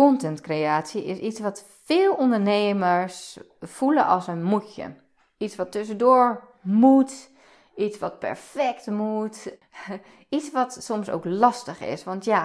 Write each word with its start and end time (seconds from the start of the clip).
contentcreatie 0.00 1.04
is 1.04 1.18
iets 1.18 1.40
wat 1.40 1.64
veel 1.84 2.14
ondernemers 2.14 3.38
voelen 3.60 4.06
als 4.06 4.26
een 4.26 4.42
moetje. 4.42 4.94
Iets 5.36 5.56
wat 5.56 5.72
tussendoor 5.72 6.42
moet, 6.60 7.30
iets 7.76 7.98
wat 7.98 8.18
perfect 8.18 8.86
moet, 8.86 9.56
iets 10.28 10.52
wat 10.52 10.78
soms 10.82 11.10
ook 11.10 11.24
lastig 11.24 11.80
is. 11.80 12.04
Want 12.04 12.24
ja, 12.24 12.44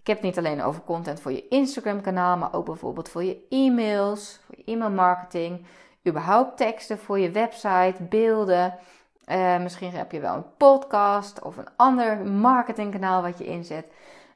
ik 0.00 0.06
heb 0.06 0.16
het 0.16 0.24
niet 0.24 0.38
alleen 0.38 0.62
over 0.62 0.82
content 0.82 1.20
voor 1.20 1.32
je 1.32 1.48
Instagram 1.48 2.00
kanaal, 2.00 2.36
maar 2.36 2.54
ook 2.54 2.64
bijvoorbeeld 2.64 3.08
voor 3.08 3.24
je 3.24 3.46
e-mails, 3.48 4.40
voor 4.46 4.54
je 4.56 4.72
e-mailmarketing, 4.72 5.66
überhaupt 6.08 6.56
teksten 6.56 6.98
voor 6.98 7.18
je 7.18 7.30
website, 7.30 7.96
beelden. 7.98 8.78
Uh, 9.26 9.58
misschien 9.58 9.90
heb 9.90 10.12
je 10.12 10.20
wel 10.20 10.34
een 10.34 10.56
podcast 10.56 11.42
of 11.42 11.56
een 11.56 11.68
ander 11.76 12.26
marketingkanaal 12.26 13.22
wat 13.22 13.38
je 13.38 13.44
inzet 13.44 13.86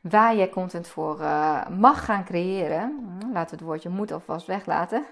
waar 0.00 0.34
je 0.34 0.48
content 0.48 0.88
voor 0.88 1.20
uh, 1.20 1.68
mag 1.68 2.04
gaan 2.04 2.24
creëren. 2.24 3.18
Hm, 3.20 3.32
laten 3.32 3.50
we 3.50 3.56
het 3.56 3.60
woordje 3.60 3.88
moet 3.88 4.12
alvast 4.12 4.46
weglaten. 4.46 5.04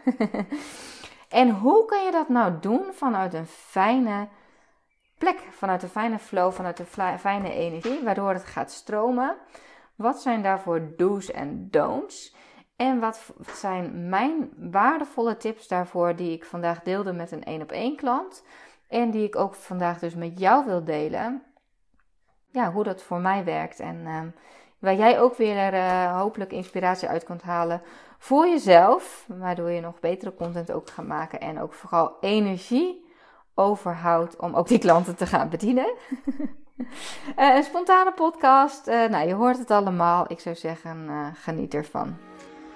en 1.28 1.50
hoe 1.50 1.84
kan 1.84 2.04
je 2.04 2.10
dat 2.10 2.28
nou 2.28 2.52
doen 2.60 2.84
vanuit 2.92 3.34
een 3.34 3.46
fijne 3.46 4.28
plek, 5.18 5.38
vanuit 5.50 5.82
een 5.82 5.88
fijne 5.88 6.18
flow, 6.18 6.52
vanuit 6.52 6.78
een 6.78 7.18
fijne 7.18 7.52
energie, 7.52 8.04
waardoor 8.04 8.32
het 8.32 8.44
gaat 8.44 8.70
stromen? 8.70 9.36
Wat 9.94 10.20
zijn 10.22 10.42
daarvoor 10.42 10.92
do's 10.96 11.30
en 11.30 11.68
don'ts? 11.70 12.34
En 12.76 13.00
wat 13.00 13.32
zijn 13.52 14.08
mijn 14.08 14.50
waardevolle 14.70 15.36
tips 15.36 15.68
daarvoor 15.68 16.16
die 16.16 16.32
ik 16.32 16.44
vandaag 16.44 16.82
deelde 16.82 17.12
met 17.12 17.30
een 17.30 17.44
één 17.44 17.62
op 17.62 17.72
één 17.72 17.96
klant? 17.96 18.44
En 18.88 19.10
die 19.10 19.26
ik 19.26 19.36
ook 19.36 19.54
vandaag 19.54 19.98
dus 19.98 20.14
met 20.14 20.38
jou 20.38 20.64
wil 20.64 20.84
delen. 20.84 21.42
Ja, 22.50 22.72
hoe 22.72 22.84
dat 22.84 23.02
voor 23.02 23.20
mij 23.20 23.44
werkt. 23.44 23.80
En 23.80 23.96
uh, 23.96 24.20
waar 24.78 24.94
jij 24.94 25.20
ook 25.20 25.36
weer 25.36 25.74
uh, 25.74 26.18
hopelijk 26.20 26.52
inspiratie 26.52 27.08
uit 27.08 27.24
kunt 27.24 27.42
halen 27.42 27.82
voor 28.18 28.46
jezelf. 28.46 29.24
Waardoor 29.28 29.70
je 29.70 29.80
nog 29.80 30.00
betere 30.00 30.34
content 30.34 30.72
ook 30.72 30.90
gaat 30.90 31.06
maken. 31.06 31.40
En 31.40 31.60
ook 31.60 31.72
vooral 31.72 32.16
energie 32.20 33.04
overhoudt 33.54 34.36
om 34.36 34.54
ook 34.54 34.68
die 34.68 34.78
klanten 34.78 35.16
te 35.16 35.26
gaan 35.26 35.48
bedienen. 35.48 35.94
uh, 36.76 36.86
een 37.56 37.62
spontane 37.62 38.12
podcast. 38.12 38.86
nou, 38.86 39.28
je 39.28 39.34
hoort 39.34 39.58
het 39.58 39.70
allemaal. 39.70 40.24
Ik 40.28 40.40
zou 40.40 40.54
zeggen, 40.54 41.08
geniet 41.34 41.74
ervan. 41.74 42.16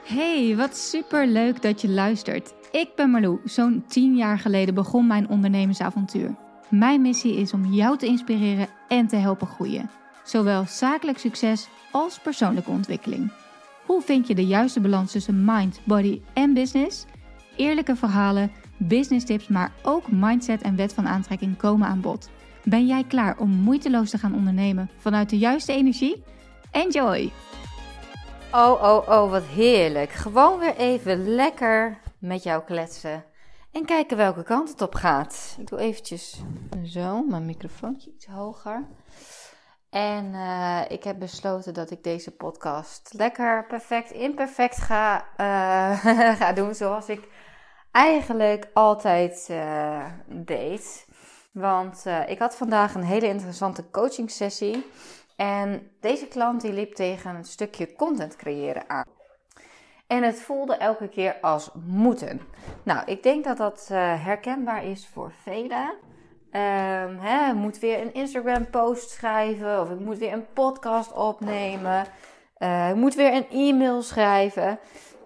Hey, 0.05 0.55
wat 0.57 0.77
super 0.77 1.27
leuk 1.27 1.63
dat 1.63 1.81
je 1.81 1.89
luistert. 1.89 2.55
Ik 2.71 2.95
ben 2.97 3.11
Marlou. 3.11 3.41
Zo'n 3.45 3.85
10 3.87 4.17
jaar 4.17 4.39
geleden 4.39 4.75
begon 4.75 5.07
mijn 5.07 5.29
ondernemersavontuur. 5.29 6.35
Mijn 6.69 7.03
missie 7.03 7.37
is 7.37 7.53
om 7.53 7.65
jou 7.65 7.97
te 7.97 8.07
inspireren 8.07 8.69
en 8.89 9.07
te 9.07 9.17
helpen 9.17 9.47
groeien. 9.47 9.91
Zowel 10.25 10.65
zakelijk 10.67 11.19
succes 11.19 11.69
als 11.91 12.19
persoonlijke 12.19 12.71
ontwikkeling. 12.71 13.33
Hoe 13.87 14.03
vind 14.03 14.27
je 14.27 14.35
de 14.35 14.47
juiste 14.47 14.81
balans 14.81 15.13
tussen 15.13 15.45
mind, 15.45 15.81
body 15.85 16.21
en 16.33 16.55
business? 16.55 17.05
Eerlijke 17.57 17.97
verhalen, 17.97 18.53
business 18.77 19.27
tips, 19.27 19.49
maar 19.49 19.73
ook 19.83 20.11
mindset 20.11 20.63
en 20.63 20.77
wet 20.77 20.95
van 20.95 21.09
aantrekking 21.09 21.57
komen 21.57 21.89
aan 21.89 22.01
bod. 22.01 22.29
Ben 22.65 22.87
jij 22.87 23.05
klaar 23.05 23.39
om 23.39 23.51
moeiteloos 23.51 24.11
te 24.11 24.19
gaan 24.19 24.35
ondernemen 24.35 24.91
vanuit 24.99 25.31
de 25.31 25.39
juiste 25.39 25.73
energie? 25.73 26.23
Enjoy! 26.71 27.33
Oh, 28.53 28.83
oh, 28.83 29.09
oh, 29.09 29.31
wat 29.31 29.45
heerlijk. 29.45 30.11
Gewoon 30.11 30.59
weer 30.59 30.77
even 30.77 31.35
lekker 31.35 31.99
met 32.19 32.43
jou 32.43 32.63
kletsen. 32.65 33.25
En 33.73 33.85
kijken 33.85 34.17
welke 34.17 34.43
kant 34.43 34.69
het 34.69 34.83
op 34.83 34.95
gaat. 34.95 35.57
Ik 35.61 35.69
doe 35.69 35.79
eventjes 35.79 36.43
zo, 36.85 37.23
mijn 37.23 37.45
microfoontje 37.45 38.11
iets 38.15 38.27
hoger. 38.27 38.87
En 39.91 40.25
uh, 40.35 40.81
ik 40.89 41.05
heb 41.05 41.19
besloten 41.19 41.75
dat 41.75 41.91
ik 41.91 42.05
deze 42.05 42.31
podcast 42.31 43.11
lekker 43.13 43.67
perfect, 43.67 44.11
imperfect 44.11 44.77
ga, 44.77 45.27
uh, 45.37 46.33
ga 46.41 46.53
doen. 46.53 46.75
Zoals 46.75 47.09
ik 47.09 47.29
eigenlijk 47.91 48.69
altijd 48.73 49.49
uh, 49.51 50.05
deed. 50.27 51.09
Want 51.53 52.05
ik 52.27 52.39
had 52.39 52.57
vandaag 52.57 52.95
een 52.95 53.05
hele 53.05 53.27
interessante 53.27 53.91
coaching 53.91 54.31
sessie. 54.31 54.87
En 55.37 55.91
deze 56.01 56.27
klant 56.27 56.61
die 56.61 56.73
liep 56.73 56.95
tegen 56.95 57.35
een 57.35 57.45
stukje 57.45 57.93
content 57.93 58.37
creëren 58.37 58.91
aan. 58.91 59.05
En 60.07 60.23
het 60.23 60.41
voelde 60.41 60.75
elke 60.75 61.09
keer 61.09 61.41
als 61.41 61.71
moeten. 61.87 62.41
Nou, 62.83 63.03
ik 63.07 63.23
denk 63.23 63.45
dat 63.45 63.57
dat 63.57 63.89
herkenbaar 64.19 64.85
is 64.85 65.07
voor 65.07 65.33
velen. 65.43 65.95
Um, 66.53 67.57
moet 67.57 67.79
weer 67.79 68.01
een 68.01 68.15
Instagram 68.15 68.71
post 68.71 69.11
schrijven 69.11 69.81
of 69.81 69.91
ik 69.91 69.99
moet 69.99 70.19
weer 70.19 70.33
een 70.33 70.53
podcast 70.53 71.13
opnemen. 71.13 72.07
Uh, 72.59 72.89
ik 72.89 72.95
moet 72.95 73.15
weer 73.15 73.35
een 73.35 73.51
e-mail 73.51 74.03
schrijven. 74.03 74.79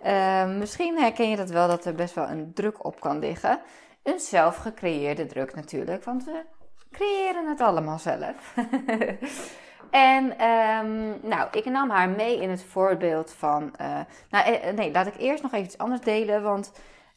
Uh, 0.06 0.46
misschien 0.46 0.98
herken 0.98 1.30
je 1.30 1.36
dat 1.36 1.50
wel 1.50 1.68
dat 1.68 1.84
er 1.84 1.94
best 1.94 2.14
wel 2.14 2.28
een 2.28 2.52
druk 2.54 2.84
op 2.84 3.00
kan 3.00 3.18
liggen. 3.18 3.60
Een 4.02 4.20
zelf 4.20 4.56
gecreëerde 4.56 5.26
druk 5.26 5.54
natuurlijk, 5.54 6.04
want 6.04 6.24
we 6.24 6.42
creëren 6.90 7.48
het 7.48 7.60
allemaal 7.60 7.98
zelf. 7.98 8.54
En 9.94 10.24
um, 10.24 11.18
nou, 11.22 11.48
ik 11.52 11.64
nam 11.64 11.90
haar 11.90 12.08
mee 12.08 12.40
in 12.40 12.50
het 12.50 12.62
voorbeeld 12.62 13.32
van. 13.32 13.74
Uh, 13.80 14.00
nou, 14.30 14.46
eh, 14.54 14.74
nee, 14.74 14.92
laat 14.92 15.06
ik 15.06 15.16
eerst 15.18 15.42
nog 15.42 15.52
even 15.52 15.64
iets 15.64 15.78
anders 15.78 16.00
delen. 16.00 16.42
Want 16.42 16.72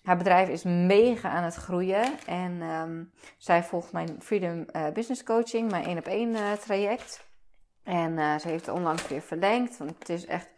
haar 0.07 0.17
bedrijf 0.17 0.49
is 0.49 0.63
mega 0.63 1.29
aan 1.29 1.43
het 1.43 1.55
groeien. 1.55 2.19
En 2.25 2.61
um, 2.61 3.11
zij 3.37 3.63
volgt 3.63 3.91
mijn 3.91 4.15
Freedom 4.21 4.65
uh, 4.75 4.87
Business 4.93 5.23
Coaching, 5.23 5.71
mijn 5.71 5.85
één 5.85 5.97
op 5.97 6.05
één 6.05 6.29
uh, 6.29 6.51
traject. 6.51 7.27
En 7.83 8.11
uh, 8.11 8.37
ze 8.37 8.47
heeft 8.47 8.65
het 8.65 8.75
onlangs 8.75 9.07
weer 9.07 9.21
verlengd. 9.21 9.77
Want 9.77 9.95
het 9.99 10.09
is 10.09 10.25
echt 10.25 10.49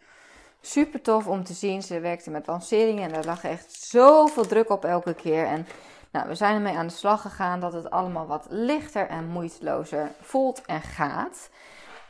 super 0.60 1.02
tof 1.02 1.26
om 1.26 1.44
te 1.44 1.52
zien. 1.52 1.82
Ze 1.82 2.00
werkte 2.00 2.30
met 2.30 2.46
lanceringen 2.46 3.02
en 3.02 3.12
daar 3.12 3.24
lag 3.24 3.44
echt 3.44 3.72
zoveel 3.72 4.46
druk 4.46 4.70
op 4.70 4.84
elke 4.84 5.14
keer. 5.14 5.46
En 5.46 5.66
nou, 6.12 6.28
we 6.28 6.34
zijn 6.34 6.54
ermee 6.54 6.76
aan 6.76 6.86
de 6.86 6.92
slag 6.92 7.22
gegaan 7.22 7.60
dat 7.60 7.72
het 7.72 7.90
allemaal 7.90 8.26
wat 8.26 8.46
lichter 8.48 9.08
en 9.08 9.28
moeitelozer 9.28 10.10
voelt 10.20 10.64
en 10.66 10.82
gaat. 10.82 11.50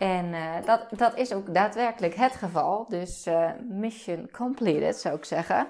En 0.01 0.27
uh, 0.27 0.55
dat, 0.65 0.87
dat 0.91 1.17
is 1.17 1.33
ook 1.33 1.55
daadwerkelijk 1.55 2.15
het 2.15 2.33
geval. 2.33 2.87
Dus 2.89 3.27
uh, 3.27 3.51
mission 3.69 4.29
completed 4.33 4.97
zou 4.97 5.17
ik 5.17 5.25
zeggen. 5.25 5.67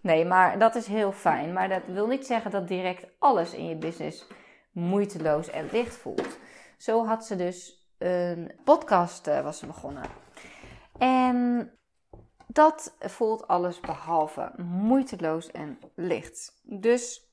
Nee, 0.00 0.24
maar 0.24 0.58
dat 0.58 0.74
is 0.74 0.86
heel 0.86 1.12
fijn. 1.12 1.52
Maar 1.52 1.68
dat 1.68 1.82
wil 1.86 2.06
niet 2.06 2.26
zeggen 2.26 2.50
dat 2.50 2.68
direct 2.68 3.06
alles 3.18 3.54
in 3.54 3.68
je 3.68 3.76
business 3.76 4.26
moeiteloos 4.72 5.50
en 5.50 5.68
licht 5.72 5.96
voelt. 5.96 6.38
Zo 6.76 7.06
had 7.06 7.26
ze 7.26 7.36
dus 7.36 7.88
een 7.98 8.52
podcast 8.64 9.28
uh, 9.28 9.40
was 9.40 9.58
ze 9.58 9.66
begonnen. 9.66 10.04
En 10.98 11.70
dat 12.46 12.96
voelt 13.00 13.48
alles 13.48 13.80
behalve 13.80 14.52
moeiteloos 14.56 15.50
en 15.50 15.78
licht. 15.94 16.60
Dus 16.62 17.28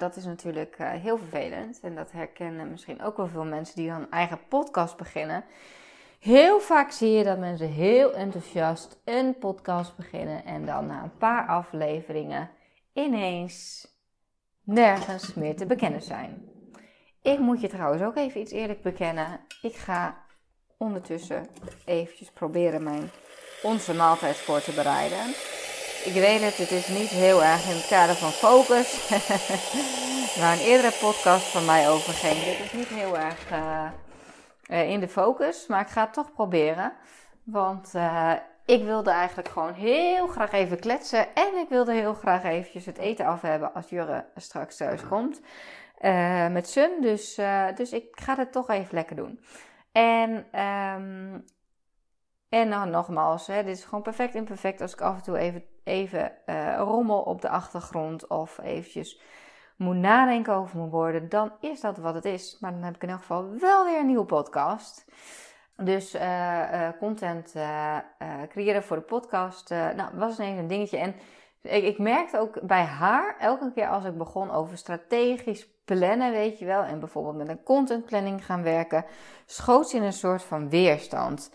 dat 0.00 0.16
is 0.16 0.24
natuurlijk 0.24 0.78
uh, 0.78 0.90
heel 0.90 1.18
vervelend. 1.18 1.80
En 1.80 1.94
dat 1.94 2.12
herkennen 2.12 2.70
misschien 2.70 3.02
ook 3.02 3.16
wel 3.16 3.28
veel 3.28 3.44
mensen 3.44 3.76
die 3.76 3.90
een 3.90 4.10
eigen 4.10 4.40
podcast 4.48 4.96
beginnen. 4.96 5.44
Heel 6.18 6.60
vaak 6.60 6.90
zie 6.90 7.10
je 7.10 7.24
dat 7.24 7.38
mensen 7.38 7.68
heel 7.68 8.12
enthousiast 8.12 9.00
een 9.04 9.38
podcast 9.38 9.96
beginnen 9.96 10.44
en 10.44 10.66
dan 10.66 10.86
na 10.86 11.02
een 11.02 11.16
paar 11.16 11.46
afleveringen 11.46 12.50
ineens 12.92 13.86
nergens 14.64 15.34
meer 15.34 15.56
te 15.56 15.66
bekennen 15.66 16.02
zijn. 16.02 16.48
Ik 17.22 17.38
moet 17.38 17.60
je 17.60 17.68
trouwens 17.68 18.02
ook 18.02 18.16
even 18.16 18.40
iets 18.40 18.52
eerlijk 18.52 18.82
bekennen. 18.82 19.40
Ik 19.62 19.74
ga 19.74 20.22
ondertussen 20.76 21.46
eventjes 21.84 22.30
proberen 22.30 22.82
mijn 22.82 23.10
onze 23.62 23.94
maaltijd 23.94 24.36
voor 24.36 24.60
te 24.60 24.72
bereiden. 24.72 25.34
Ik 26.04 26.12
weet 26.12 26.40
het, 26.40 26.56
het 26.56 26.70
is 26.70 26.88
niet 26.88 27.08
heel 27.08 27.42
erg 27.42 27.68
in 27.68 27.76
het 27.76 27.86
kader 27.86 28.14
van 28.14 28.30
focus. 28.30 29.08
waar 30.40 30.52
een 30.52 30.64
eerdere 30.64 30.92
podcast 31.00 31.46
van 31.46 31.64
mij 31.64 31.90
over 31.90 32.12
ging. 32.12 32.44
Dit 32.44 32.64
is 32.64 32.72
niet 32.72 32.88
heel 32.88 33.18
erg 33.18 33.50
uh, 34.70 34.90
in 34.90 35.00
de 35.00 35.08
focus, 35.08 35.66
maar 35.66 35.80
ik 35.80 35.88
ga 35.88 36.04
het 36.04 36.12
toch 36.12 36.32
proberen. 36.32 36.92
Want 37.42 37.92
uh, 37.96 38.32
ik 38.64 38.84
wilde 38.84 39.10
eigenlijk 39.10 39.48
gewoon 39.48 39.72
heel 39.72 40.26
graag 40.26 40.52
even 40.52 40.78
kletsen. 40.78 41.34
En 41.34 41.56
ik 41.56 41.68
wilde 41.68 41.92
heel 41.92 42.14
graag 42.14 42.44
eventjes 42.44 42.86
het 42.86 42.98
eten 42.98 43.26
af 43.26 43.40
hebben 43.40 43.74
als 43.74 43.88
Jurre 43.88 44.24
straks 44.36 44.76
thuis 44.76 45.06
komt. 45.08 45.40
Met 46.50 46.68
Sun. 46.68 46.90
Dus, 47.00 47.40
dus 47.74 47.92
ik 47.92 48.04
ga 48.10 48.36
het 48.36 48.52
toch 48.52 48.70
even 48.70 48.94
lekker 48.94 49.16
doen. 49.16 49.40
En 49.92 50.60
um, 50.60 51.44
en 52.50 52.68
nou, 52.68 52.88
nogmaals, 52.88 53.46
hè, 53.46 53.64
dit 53.64 53.76
is 53.76 53.84
gewoon 53.84 54.02
perfect 54.02 54.34
imperfect 54.34 54.80
als 54.80 54.92
ik 54.92 55.00
af 55.00 55.16
en 55.16 55.22
toe 55.22 55.38
even, 55.38 55.64
even 55.84 56.32
uh, 56.46 56.76
rommel 56.76 57.20
op 57.20 57.42
de 57.42 57.48
achtergrond 57.48 58.26
of 58.26 58.58
eventjes 58.58 59.20
moet 59.76 59.96
nadenken 59.96 60.54
over 60.54 60.78
mijn 60.78 60.90
woorden, 60.90 61.28
dan 61.28 61.52
is 61.60 61.80
dat 61.80 61.96
wat 61.96 62.14
het 62.14 62.24
is. 62.24 62.56
Maar 62.60 62.72
dan 62.72 62.82
heb 62.82 62.94
ik 62.94 63.02
in 63.02 63.08
elk 63.08 63.18
geval 63.18 63.58
wel 63.58 63.84
weer 63.84 63.98
een 63.98 64.06
nieuwe 64.06 64.24
podcast. 64.24 65.04
Dus 65.76 66.14
uh, 66.14 66.20
uh, 66.72 66.88
content 66.98 67.54
creëren 68.48 68.82
voor 68.82 68.96
de 68.96 69.02
podcast, 69.02 69.70
nou, 69.70 70.10
was 70.14 70.38
ineens 70.38 70.58
een 70.58 70.66
dingetje. 70.66 70.98
En 70.98 71.14
ik, 71.62 71.84
ik 71.84 71.98
merkte 71.98 72.38
ook 72.38 72.60
bij 72.62 72.84
haar, 72.84 73.36
elke 73.38 73.72
keer 73.72 73.88
als 73.88 74.04
ik 74.04 74.18
begon 74.18 74.50
over 74.50 74.76
strategisch 74.76 75.79
plannen, 75.98 76.32
weet 76.32 76.58
je 76.58 76.64
wel, 76.64 76.82
en 76.82 76.98
bijvoorbeeld 76.98 77.36
met 77.36 77.48
een 77.48 77.62
contentplanning 77.62 78.44
gaan 78.44 78.62
werken, 78.62 79.04
schoot 79.46 79.88
ze 79.88 79.96
in 79.96 80.02
een 80.02 80.12
soort 80.12 80.42
van 80.42 80.68
weerstand. 80.68 81.52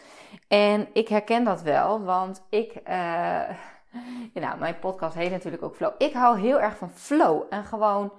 En 0.47 0.87
ik 0.93 1.07
herken 1.07 1.43
dat 1.43 1.61
wel, 1.61 2.03
want 2.03 2.45
ik, 2.49 2.73
uh, 2.87 3.49
nou, 4.33 4.59
mijn 4.59 4.79
podcast 4.79 5.15
heet 5.15 5.31
natuurlijk 5.31 5.63
ook 5.63 5.75
Flow. 5.75 5.93
Ik 5.97 6.13
hou 6.13 6.39
heel 6.39 6.59
erg 6.59 6.77
van 6.77 6.91
flow 6.91 7.43
en 7.49 7.63
gewoon 7.63 8.13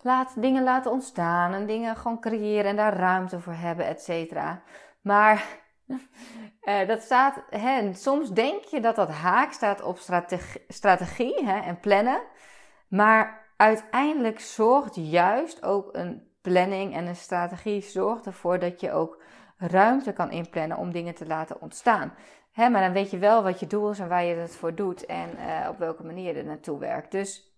laat, 0.00 0.34
dingen 0.36 0.62
laten 0.62 0.90
ontstaan 0.90 1.52
en 1.52 1.66
dingen 1.66 1.96
gewoon 1.96 2.20
creëren 2.20 2.70
en 2.70 2.76
daar 2.76 2.96
ruimte 2.96 3.40
voor 3.40 3.54
hebben, 3.54 3.86
et 3.86 4.02
cetera. 4.02 4.62
Maar 5.00 5.44
uh, 6.62 6.86
dat 6.90 7.02
staat, 7.02 7.42
hè, 7.50 7.94
soms 7.94 8.30
denk 8.30 8.64
je 8.64 8.80
dat 8.80 8.96
dat 8.96 9.10
haak 9.10 9.52
staat 9.52 9.82
op 9.82 9.98
strategie 10.68 11.44
hè, 11.44 11.60
en 11.60 11.80
plannen. 11.80 12.20
Maar 12.88 13.39
uiteindelijk 13.60 14.40
zorgt 14.40 14.94
juist 14.94 15.62
ook 15.62 15.88
een 15.92 16.28
planning 16.40 16.94
en 16.94 17.06
een 17.06 17.16
strategie 17.16 17.80
zorgt 17.80 18.26
ervoor 18.26 18.58
dat 18.58 18.80
je 18.80 18.92
ook 18.92 19.22
ruimte 19.56 20.12
kan 20.12 20.30
inplannen 20.30 20.76
om 20.76 20.92
dingen 20.92 21.14
te 21.14 21.26
laten 21.26 21.60
ontstaan. 21.60 22.14
Hè, 22.52 22.68
maar 22.68 22.82
dan 22.82 22.92
weet 22.92 23.10
je 23.10 23.18
wel 23.18 23.42
wat 23.42 23.60
je 23.60 23.66
doel 23.66 23.90
is 23.90 23.98
en 23.98 24.08
waar 24.08 24.24
je 24.24 24.34
het 24.34 24.56
voor 24.56 24.74
doet 24.74 25.06
en 25.06 25.30
uh, 25.38 25.68
op 25.68 25.78
welke 25.78 26.04
manier 26.04 26.32
je 26.32 26.38
er 26.38 26.44
naartoe 26.44 26.78
werkt. 26.78 27.10
Dus 27.10 27.54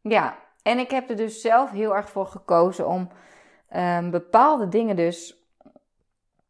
ja, 0.00 0.38
en 0.62 0.78
ik 0.78 0.90
heb 0.90 1.10
er 1.10 1.16
dus 1.16 1.40
zelf 1.40 1.70
heel 1.70 1.96
erg 1.96 2.10
voor 2.10 2.26
gekozen 2.26 2.88
om 2.88 3.10
um, 3.76 4.10
bepaalde 4.10 4.68
dingen 4.68 4.96
dus 4.96 5.46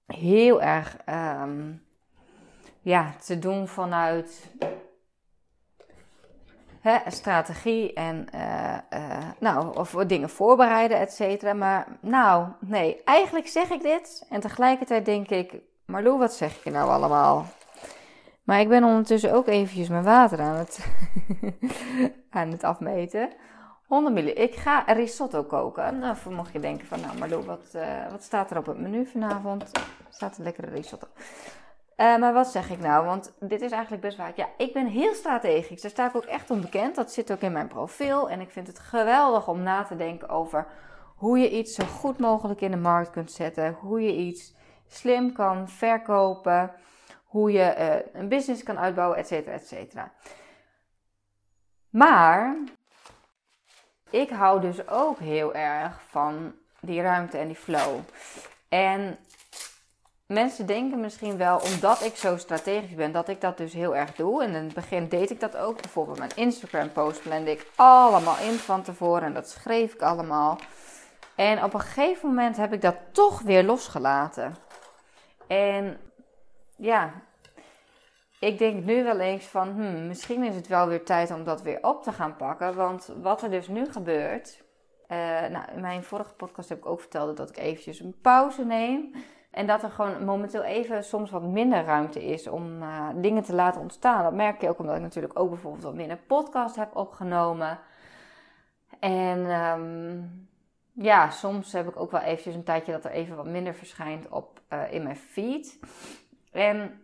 heel 0.06 0.62
erg 0.62 0.96
um, 1.42 1.86
ja, 2.80 3.14
te 3.24 3.38
doen 3.38 3.68
vanuit 3.68 4.50
strategie 7.06 7.92
en 7.92 8.26
uh, 8.34 8.74
uh, 8.90 9.16
nou, 9.40 9.76
of 9.76 9.90
dingen 9.90 10.30
voorbereiden, 10.30 10.98
et 10.98 11.12
cetera. 11.12 11.52
Maar 11.52 11.86
nou, 12.00 12.46
nee, 12.60 13.02
eigenlijk 13.04 13.46
zeg 13.46 13.70
ik 13.70 13.82
dit 13.82 14.26
en 14.30 14.40
tegelijkertijd 14.40 15.04
denk 15.04 15.28
ik, 15.28 15.54
Marlo, 15.86 16.18
wat 16.18 16.34
zeg 16.34 16.64
je 16.64 16.70
nou 16.70 16.90
allemaal? 16.90 17.46
Maar 18.44 18.60
ik 18.60 18.68
ben 18.68 18.84
ondertussen 18.84 19.32
ook 19.32 19.46
eventjes 19.46 19.88
mijn 19.88 20.04
water 20.04 20.40
aan 20.40 20.56
het, 20.56 20.86
aan 22.30 22.50
het 22.50 22.64
afmeten. 22.64 23.30
100 23.86 24.14
ml. 24.14 24.42
Ik 24.42 24.54
ga 24.54 24.84
risotto 24.86 25.42
koken. 25.42 25.98
Nou, 25.98 26.16
mocht 26.30 26.52
je 26.52 26.60
denken 26.60 26.86
van, 26.86 27.00
nou 27.00 27.18
Marlo, 27.18 27.42
wat, 27.42 27.72
uh, 27.76 28.10
wat 28.10 28.22
staat 28.22 28.50
er 28.50 28.58
op 28.58 28.66
het 28.66 28.78
menu 28.78 29.06
vanavond? 29.06 29.70
Staat 30.08 30.38
een 30.38 30.44
lekkere 30.44 30.70
risotto. 30.70 31.06
Uh, 31.96 32.16
maar 32.16 32.32
wat 32.32 32.46
zeg 32.46 32.70
ik 32.70 32.78
nou? 32.78 33.04
Want 33.04 33.32
dit 33.40 33.60
is 33.60 33.70
eigenlijk 33.70 34.02
best 34.02 34.16
waar. 34.16 34.32
Ja, 34.34 34.48
ik 34.56 34.72
ben 34.72 34.86
heel 34.86 35.14
strategisch. 35.14 35.82
Daar 35.82 35.90
sta 35.90 36.06
ik 36.08 36.16
ook 36.16 36.24
echt 36.24 36.50
onbekend. 36.50 36.94
Dat 36.94 37.12
zit 37.12 37.32
ook 37.32 37.40
in 37.40 37.52
mijn 37.52 37.68
profiel. 37.68 38.30
En 38.30 38.40
ik 38.40 38.50
vind 38.50 38.66
het 38.66 38.78
geweldig 38.78 39.48
om 39.48 39.62
na 39.62 39.82
te 39.82 39.96
denken 39.96 40.28
over 40.28 40.66
hoe 41.16 41.38
je 41.38 41.50
iets 41.50 41.74
zo 41.74 41.84
goed 41.84 42.18
mogelijk 42.18 42.60
in 42.60 42.70
de 42.70 42.76
markt 42.76 43.10
kunt 43.10 43.32
zetten. 43.32 43.76
Hoe 43.80 44.00
je 44.00 44.16
iets 44.16 44.54
slim 44.86 45.32
kan 45.32 45.68
verkopen. 45.68 46.72
Hoe 47.24 47.52
je 47.52 47.74
uh, 47.78 48.20
een 48.20 48.28
business 48.28 48.62
kan 48.62 48.78
uitbouwen, 48.78 49.18
et 49.18 49.26
cetera, 49.26 49.54
et 49.54 49.66
cetera. 49.66 50.12
Maar 51.90 52.56
ik 54.10 54.30
hou 54.30 54.60
dus 54.60 54.88
ook 54.88 55.18
heel 55.18 55.54
erg 55.54 56.02
van 56.08 56.54
die 56.80 57.02
ruimte 57.02 57.38
en 57.38 57.46
die 57.46 57.56
flow. 57.56 57.98
En 58.68 59.18
mensen 60.26 60.66
denken 60.66 61.00
misschien 61.00 61.36
wel, 61.36 61.58
omdat 61.58 62.02
ik 62.02 62.16
zo 62.16 62.36
strategisch 62.36 62.94
ben, 62.94 63.12
dat 63.12 63.28
ik 63.28 63.40
dat 63.40 63.56
dus 63.56 63.72
heel 63.72 63.96
erg 63.96 64.14
doe. 64.14 64.42
En 64.42 64.54
in 64.54 64.64
het 64.64 64.74
begin 64.74 65.08
deed 65.08 65.30
ik 65.30 65.40
dat 65.40 65.56
ook. 65.56 65.82
Bijvoorbeeld 65.82 66.18
mijn 66.18 66.36
Instagram 66.36 66.92
post 66.92 67.22
plande 67.22 67.50
ik 67.50 67.66
allemaal 67.74 68.38
in 68.38 68.54
van 68.54 68.82
tevoren. 68.82 69.22
En 69.22 69.34
dat 69.34 69.48
schreef 69.48 69.94
ik 69.94 70.02
allemaal. 70.02 70.58
En 71.34 71.64
op 71.64 71.74
een 71.74 71.80
gegeven 71.80 72.28
moment 72.28 72.56
heb 72.56 72.72
ik 72.72 72.80
dat 72.80 72.96
toch 73.10 73.40
weer 73.40 73.64
losgelaten. 73.64 74.56
En 75.46 75.98
ja, 76.76 77.12
ik 78.38 78.58
denk 78.58 78.84
nu 78.84 79.04
wel 79.04 79.18
eens 79.18 79.44
van, 79.44 79.68
hmm, 79.68 80.06
misschien 80.06 80.44
is 80.44 80.54
het 80.54 80.66
wel 80.66 80.88
weer 80.88 81.04
tijd 81.04 81.30
om 81.30 81.44
dat 81.44 81.62
weer 81.62 81.78
op 81.82 82.02
te 82.02 82.12
gaan 82.12 82.36
pakken. 82.36 82.74
Want 82.74 83.12
wat 83.22 83.42
er 83.42 83.50
dus 83.50 83.68
nu 83.68 83.92
gebeurt. 83.92 84.64
Uh, 85.08 85.18
nou, 85.46 85.64
in 85.74 85.80
mijn 85.80 86.04
vorige 86.04 86.34
podcast 86.34 86.68
heb 86.68 86.78
ik 86.78 86.86
ook 86.86 87.00
verteld 87.00 87.36
dat 87.36 87.50
ik 87.50 87.56
eventjes 87.56 88.00
een 88.00 88.18
pauze 88.22 88.64
neem. 88.64 89.14
En 89.56 89.66
dat 89.66 89.82
er 89.82 89.90
gewoon 89.90 90.24
momenteel 90.24 90.62
even 90.62 91.04
soms 91.04 91.30
wat 91.30 91.42
minder 91.42 91.84
ruimte 91.84 92.24
is 92.24 92.46
om 92.46 92.82
uh, 92.82 93.08
dingen 93.14 93.42
te 93.42 93.54
laten 93.54 93.80
ontstaan. 93.80 94.22
Dat 94.22 94.32
merk 94.32 94.60
je 94.60 94.68
ook 94.68 94.78
omdat 94.78 94.96
ik 94.96 95.02
natuurlijk 95.02 95.38
ook 95.38 95.50
bijvoorbeeld 95.50 95.84
wat 95.84 95.94
minder 95.94 96.16
podcast 96.16 96.76
heb 96.76 96.96
opgenomen. 96.96 97.78
En 99.00 99.38
um, 99.38 100.48
ja, 100.92 101.30
soms 101.30 101.72
heb 101.72 101.88
ik 101.88 102.00
ook 102.00 102.10
wel 102.10 102.20
eventjes 102.20 102.54
een 102.54 102.64
tijdje 102.64 102.92
dat 102.92 103.04
er 103.04 103.10
even 103.10 103.36
wat 103.36 103.46
minder 103.46 103.74
verschijnt 103.74 104.28
op, 104.28 104.60
uh, 104.72 104.92
in 104.92 105.02
mijn 105.02 105.16
feed. 105.16 105.78
En 106.52 107.00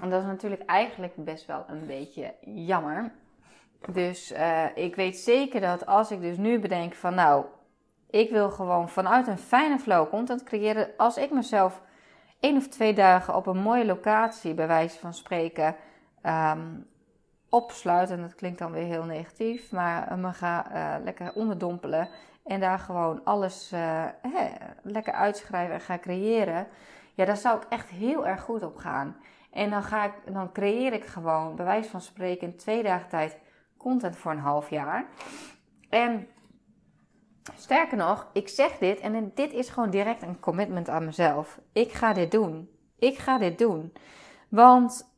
en 0.00 0.10
dat 0.10 0.20
is 0.20 0.26
natuurlijk 0.26 0.62
eigenlijk 0.64 1.14
best 1.16 1.46
wel 1.46 1.64
een 1.68 1.86
beetje 1.86 2.34
jammer. 2.40 3.12
Dus 3.92 4.32
uh, 4.32 4.66
ik 4.74 4.94
weet 4.96 5.16
zeker 5.16 5.60
dat 5.60 5.86
als 5.86 6.10
ik 6.10 6.20
dus 6.20 6.36
nu 6.36 6.58
bedenk 6.58 6.94
van 6.94 7.14
nou, 7.14 7.44
ik 8.14 8.30
wil 8.30 8.50
gewoon 8.50 8.88
vanuit 8.88 9.26
een 9.26 9.38
fijne 9.38 9.78
flow 9.78 10.08
content 10.08 10.42
creëren. 10.42 10.88
Als 10.96 11.16
ik 11.16 11.30
mezelf 11.30 11.82
één 12.40 12.56
of 12.56 12.68
twee 12.68 12.94
dagen 12.94 13.36
op 13.36 13.46
een 13.46 13.58
mooie 13.58 13.84
locatie, 13.84 14.54
bij 14.54 14.66
wijze 14.66 14.98
van 14.98 15.14
spreken, 15.14 15.76
um, 16.22 16.86
opsluit. 17.48 18.10
En 18.10 18.20
dat 18.20 18.34
klinkt 18.34 18.58
dan 18.58 18.72
weer 18.72 18.84
heel 18.84 19.04
negatief, 19.04 19.72
maar 19.72 20.18
me 20.18 20.32
ga 20.32 20.66
uh, 20.72 21.04
lekker 21.04 21.32
onderdompelen. 21.32 22.08
En 22.44 22.60
daar 22.60 22.78
gewoon 22.78 23.24
alles 23.24 23.72
uh, 23.72 24.04
hè, 24.22 24.48
lekker 24.82 25.12
uitschrijven 25.12 25.74
en 25.74 25.80
ga 25.80 25.98
creëren. 25.98 26.66
Ja, 27.14 27.24
daar 27.24 27.36
zou 27.36 27.56
ik 27.56 27.66
echt 27.68 27.88
heel 27.88 28.26
erg 28.26 28.40
goed 28.40 28.62
op 28.62 28.76
gaan. 28.76 29.16
En 29.50 29.70
dan, 29.70 29.82
ga 29.82 30.04
ik, 30.04 30.12
dan 30.32 30.52
creëer 30.52 30.92
ik 30.92 31.04
gewoon, 31.04 31.56
bij 31.56 31.64
wijze 31.64 31.90
van 31.90 32.00
spreken, 32.00 32.56
twee 32.56 32.82
dagen 32.82 33.08
tijd 33.08 33.38
content 33.76 34.16
voor 34.16 34.32
een 34.32 34.38
half 34.38 34.70
jaar. 34.70 35.04
En 35.88 36.28
sterker 37.56 37.96
nog, 37.96 38.30
ik 38.32 38.48
zeg 38.48 38.78
dit 38.78 39.00
en 39.00 39.32
dit 39.34 39.52
is 39.52 39.68
gewoon 39.68 39.90
direct 39.90 40.22
een 40.22 40.40
commitment 40.40 40.88
aan 40.88 41.04
mezelf. 41.04 41.60
Ik 41.72 41.92
ga 41.92 42.12
dit 42.12 42.30
doen. 42.30 42.70
Ik 42.98 43.18
ga 43.18 43.38
dit 43.38 43.58
doen. 43.58 43.92
Want 44.48 45.14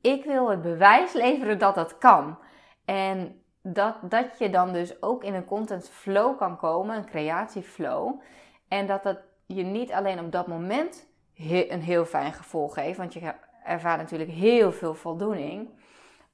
ik 0.00 0.24
wil 0.24 0.50
het 0.50 0.62
bewijs 0.62 1.12
leveren 1.12 1.58
dat 1.58 1.74
dat 1.74 1.98
kan. 1.98 2.38
En 2.84 3.42
dat, 3.62 3.96
dat 4.02 4.38
je 4.38 4.50
dan 4.50 4.72
dus 4.72 5.02
ook 5.02 5.24
in 5.24 5.34
een 5.34 5.44
content 5.44 5.88
flow 5.88 6.38
kan 6.38 6.56
komen, 6.56 6.96
een 6.96 7.06
creatieflow. 7.06 8.20
En 8.68 8.86
dat 8.86 9.02
dat 9.02 9.18
je 9.46 9.62
niet 9.62 9.92
alleen 9.92 10.20
op 10.20 10.32
dat 10.32 10.46
moment 10.46 11.06
een 11.36 11.82
heel 11.82 12.04
fijn 12.04 12.32
gevoel 12.32 12.68
geeft. 12.68 12.98
Want 12.98 13.12
je 13.12 13.34
ervaart 13.64 14.00
natuurlijk 14.00 14.30
heel 14.30 14.72
veel 14.72 14.94
voldoening 14.94 15.68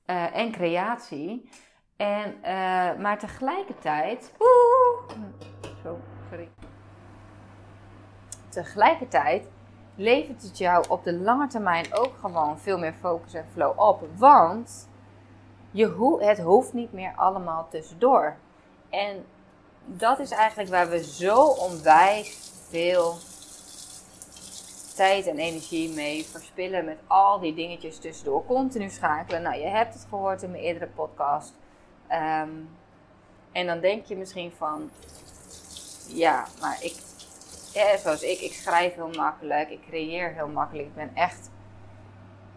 uh, 0.07 0.37
en 0.37 0.53
creatie. 0.53 1.49
En, 1.97 2.35
uh, 2.43 2.47
maar 3.03 3.19
tegelijkertijd. 3.19 4.33
Oeh, 4.39 5.19
zo, 5.83 5.99
sorry. 6.29 6.49
Tegelijkertijd 8.49 9.49
levert 9.95 10.43
het 10.43 10.59
jou 10.59 10.85
op 10.89 11.05
de 11.05 11.13
lange 11.13 11.47
termijn 11.47 11.95
ook 11.95 12.13
gewoon 12.21 12.59
veel 12.59 12.79
meer 12.79 12.95
focus 12.95 13.35
en 13.35 13.47
flow 13.53 13.79
op. 13.79 14.09
Want 14.17 14.89
je 15.71 15.87
ho 15.87 16.21
het 16.21 16.39
hoeft 16.39 16.73
niet 16.73 16.93
meer 16.93 17.13
allemaal 17.17 17.69
tussendoor. 17.71 18.37
En 18.91 19.25
dat 19.85 20.19
is 20.19 20.31
eigenlijk 20.31 20.71
waar 20.71 20.89
we 20.89 21.05
zo 21.05 21.45
onwijs 21.45 22.53
veel 22.69 23.15
tijd 24.95 25.27
en 25.27 25.39
energie 25.39 25.95
mee 25.95 26.25
verspillen 26.25 26.85
met 26.85 26.99
al 27.07 27.41
die 27.41 27.55
dingetjes 27.55 27.99
tussendoor. 27.99 28.45
Continu 28.47 28.91
schakelen. 28.91 29.43
Nou, 29.43 29.57
je 29.57 29.67
hebt 29.67 29.95
het 29.95 30.07
gehoord 30.09 30.43
in 30.43 30.51
mijn 30.51 30.63
eerdere 30.63 30.87
podcast. 30.87 31.55
Um, 32.13 32.69
en 33.53 33.67
dan 33.67 33.81
denk 33.81 34.05
je 34.05 34.17
misschien 34.17 34.53
van, 34.57 34.91
ja, 36.09 36.45
maar 36.61 36.77
ik, 36.81 36.95
ja, 37.73 37.97
zoals 37.97 38.23
ik, 38.23 38.41
ik 38.41 38.53
schrijf 38.53 38.95
heel 38.95 39.11
makkelijk, 39.17 39.71
ik 39.71 39.81
creëer 39.89 40.33
heel 40.33 40.49
makkelijk. 40.49 40.87
Ik 40.87 40.95
ben 40.95 41.11
echt, 41.15 41.51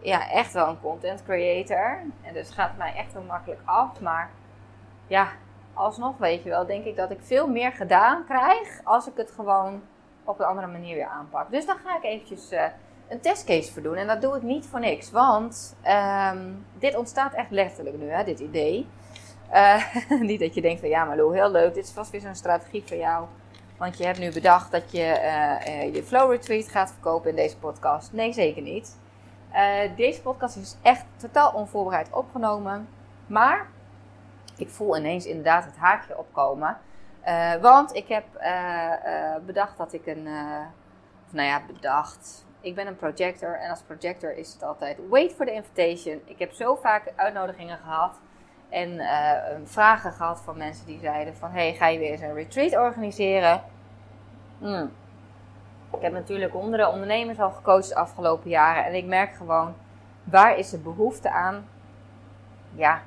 ja, 0.00 0.30
echt 0.30 0.52
wel 0.52 0.68
een 0.68 0.80
content 0.80 1.22
creator. 1.22 2.00
En 2.22 2.32
dus 2.32 2.50
gaat 2.50 2.76
mij 2.76 2.94
echt 2.94 3.12
heel 3.12 3.22
makkelijk 3.22 3.60
af. 3.64 4.00
Maar 4.00 4.30
ja, 5.06 5.28
alsnog 5.74 6.18
weet 6.18 6.42
je 6.42 6.48
wel, 6.48 6.66
denk 6.66 6.84
ik 6.84 6.96
dat 6.96 7.10
ik 7.10 7.18
veel 7.22 7.48
meer 7.48 7.72
gedaan 7.72 8.24
krijg 8.24 8.80
als 8.84 9.06
ik 9.06 9.16
het 9.16 9.30
gewoon 9.30 9.82
op 10.24 10.40
een 10.40 10.46
andere 10.46 10.66
manier 10.66 10.94
weer 10.94 11.08
aanpak. 11.08 11.50
Dus 11.50 11.66
dan 11.66 11.76
ga 11.84 11.96
ik 11.96 12.04
eventjes 12.04 12.52
uh, 12.52 12.64
een 13.08 13.20
testcase 13.20 13.72
voor 13.72 13.82
doen. 13.82 13.96
En 13.96 14.06
dat 14.06 14.20
doe 14.20 14.36
ik 14.36 14.42
niet 14.42 14.66
voor 14.66 14.80
niks. 14.80 15.10
Want 15.10 15.76
um, 16.32 16.66
dit 16.78 16.96
ontstaat 16.96 17.34
echt 17.34 17.50
letterlijk 17.50 17.96
nu, 17.98 18.10
hè, 18.10 18.24
dit 18.24 18.40
idee. 18.40 18.88
Uh, 19.52 19.94
niet 20.20 20.40
dat 20.40 20.54
je 20.54 20.60
denkt 20.60 20.80
van 20.80 20.88
ja, 20.88 21.04
maar 21.04 21.16
Lou, 21.16 21.34
heel 21.34 21.50
leuk. 21.50 21.74
Dit 21.74 21.84
is 21.84 21.90
vast 21.90 22.10
weer 22.10 22.20
zo'n 22.20 22.34
strategie 22.34 22.82
voor 22.86 22.96
jou. 22.96 23.26
Want 23.76 23.98
je 23.98 24.04
hebt 24.04 24.18
nu 24.18 24.32
bedacht 24.32 24.70
dat 24.70 24.92
je 24.92 25.20
uh, 25.68 25.94
je 25.94 26.02
flow 26.02 26.30
retreat 26.30 26.68
gaat 26.68 26.90
verkopen 26.90 27.30
in 27.30 27.36
deze 27.36 27.58
podcast. 27.58 28.12
Nee, 28.12 28.32
zeker 28.32 28.62
niet. 28.62 28.96
deze 29.96 30.22
podcast 30.22 30.56
is 30.56 30.76
echt 30.82 31.04
totaal 31.16 31.52
onvoorbereid 31.52 32.10
opgenomen. 32.10 32.88
Maar 33.26 33.66
ik 34.56 34.70
voel 34.70 34.96
ineens 34.96 35.26
inderdaad 35.26 35.64
het 35.64 35.76
haakje 35.76 36.18
opkomen. 36.18 36.78
Want 37.60 37.94
ik 37.94 38.08
heb 38.08 38.24
bedacht 39.46 39.76
dat 39.76 39.92
ik 39.92 40.06
een, 40.06 40.22
nou 41.30 41.48
ja, 41.48 41.62
bedacht. 41.66 42.46
Ik 42.60 42.74
ben 42.74 42.86
een 42.86 42.96
projector 42.96 43.58
en 43.58 43.70
als 43.70 43.82
projector 43.82 44.36
is 44.36 44.52
het 44.52 44.62
altijd 44.62 44.98
wait 45.08 45.32
for 45.32 45.46
the 45.46 45.52
invitation. 45.52 46.20
Ik 46.24 46.38
heb 46.38 46.52
zo 46.52 46.74
vaak 46.74 47.12
uitnodigingen 47.16 47.78
gehad 47.78 48.20
en 48.68 49.00
vragen 49.64 50.12
gehad 50.12 50.40
van 50.44 50.56
mensen 50.56 50.86
die 50.86 50.98
zeiden 50.98 51.36
van, 51.36 51.50
hey, 51.50 51.74
ga 51.74 51.86
je 51.86 51.98
weer 51.98 52.10
eens 52.10 52.20
een 52.20 52.34
retreat 52.34 52.76
organiseren? 52.76 53.62
Hmm. 54.58 54.90
Ik 55.92 56.02
heb 56.02 56.12
natuurlijk 56.12 56.52
honderden 56.52 56.92
ondernemers 56.92 57.40
al 57.40 57.50
gecoacht 57.50 57.88
de 57.88 57.94
afgelopen 57.94 58.50
jaren. 58.50 58.84
En 58.84 58.94
ik 58.94 59.04
merk 59.04 59.32
gewoon, 59.34 59.74
waar 60.24 60.58
is 60.58 60.70
de 60.70 60.78
behoefte 60.78 61.30
aan? 61.30 61.68
Ja, 62.74 63.02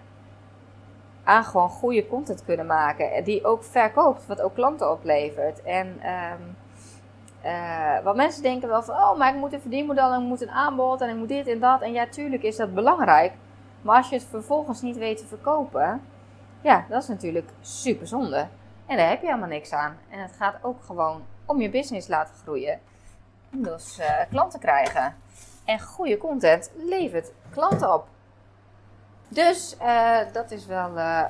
aan 1.24 1.44
gewoon 1.44 1.70
goede 1.70 2.08
content 2.08 2.46
kunnen 2.46 2.66
maken. 2.66 3.24
Die 3.24 3.46
ook 3.46 3.64
verkoopt, 3.64 4.26
wat 4.26 4.42
ook 4.42 4.54
klanten 4.54 4.92
oplevert. 4.92 5.62
En 5.62 5.88
um, 5.88 6.56
wat 8.04 8.16
mensen 8.16 8.44
denken 8.44 8.70
wel 8.70 8.84
van, 8.84 8.96
oh, 8.96 9.18
maar 9.18 9.34
ik 9.34 9.40
moet 9.40 9.54
een 9.54 9.62
verdienmodel 9.62 10.12
en 10.12 10.22
ik 10.22 10.28
moet 10.28 10.42
een 10.42 10.52
aanbod 10.52 11.02
en 11.02 11.10
ik 11.10 11.16
moet 11.16 11.28
dit 11.28 11.48
en 11.48 11.60
dat. 11.60 11.82
En 11.82 11.92
ja, 11.92 12.08
tuurlijk 12.08 12.44
is 12.44 12.56
dat 12.56 12.74
belangrijk. 12.74 13.34
Maar 13.82 13.98
als 13.98 14.10
je 14.10 14.16
het 14.16 14.26
vervolgens 14.30 14.82
niet 14.82 14.98
weet 14.98 15.18
te 15.18 15.26
verkopen, 15.26 16.02
ja, 16.62 16.86
dat 16.90 17.02
is 17.02 17.08
natuurlijk 17.08 17.50
super 17.62 18.08
zonde. 18.08 18.48
En 18.86 18.98
daar 18.98 19.10
heb 19.10 19.22
je 19.22 19.28
helemaal 19.28 19.50
niks 19.50 19.72
aan. 19.72 19.98
En 20.10 20.20
het 20.20 20.32
gaat 20.32 20.56
ook 20.62 20.84
gewoon 20.84 21.22
om 21.46 21.62
je 21.62 21.70
business 21.70 22.08
laten 22.08 22.36
groeien. 22.36 22.80
Dus 23.50 24.00
uh, 24.00 24.20
klanten 24.30 24.60
krijgen. 24.60 25.16
En 25.66 25.82
goede 25.82 26.18
content 26.18 26.72
levert 26.76 27.32
klanten 27.50 27.94
op. 27.94 28.08
Dus 29.28 29.76
uh, 29.82 30.20
dat 30.34 30.52
is 30.52 30.66
wel 30.66 30.98
uh, 30.98 31.26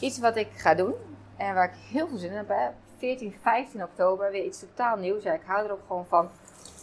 iets 0.00 0.18
wat 0.18 0.36
ik 0.36 0.48
ga 0.54 0.74
doen. 0.74 0.94
En 1.36 1.54
waar 1.54 1.64
ik 1.64 1.76
heel 1.92 2.08
veel 2.08 2.18
zin 2.18 2.30
in 2.30 2.36
heb. 2.36 2.72
14, 2.98 3.34
15 3.42 3.82
oktober 3.82 4.30
weer 4.30 4.44
iets 4.44 4.60
totaal 4.60 4.96
nieuws. 4.96 5.24
Ik 5.24 5.42
hou 5.46 5.64
er 5.64 5.72
ook 5.72 5.84
gewoon 5.86 6.06
van 6.06 6.30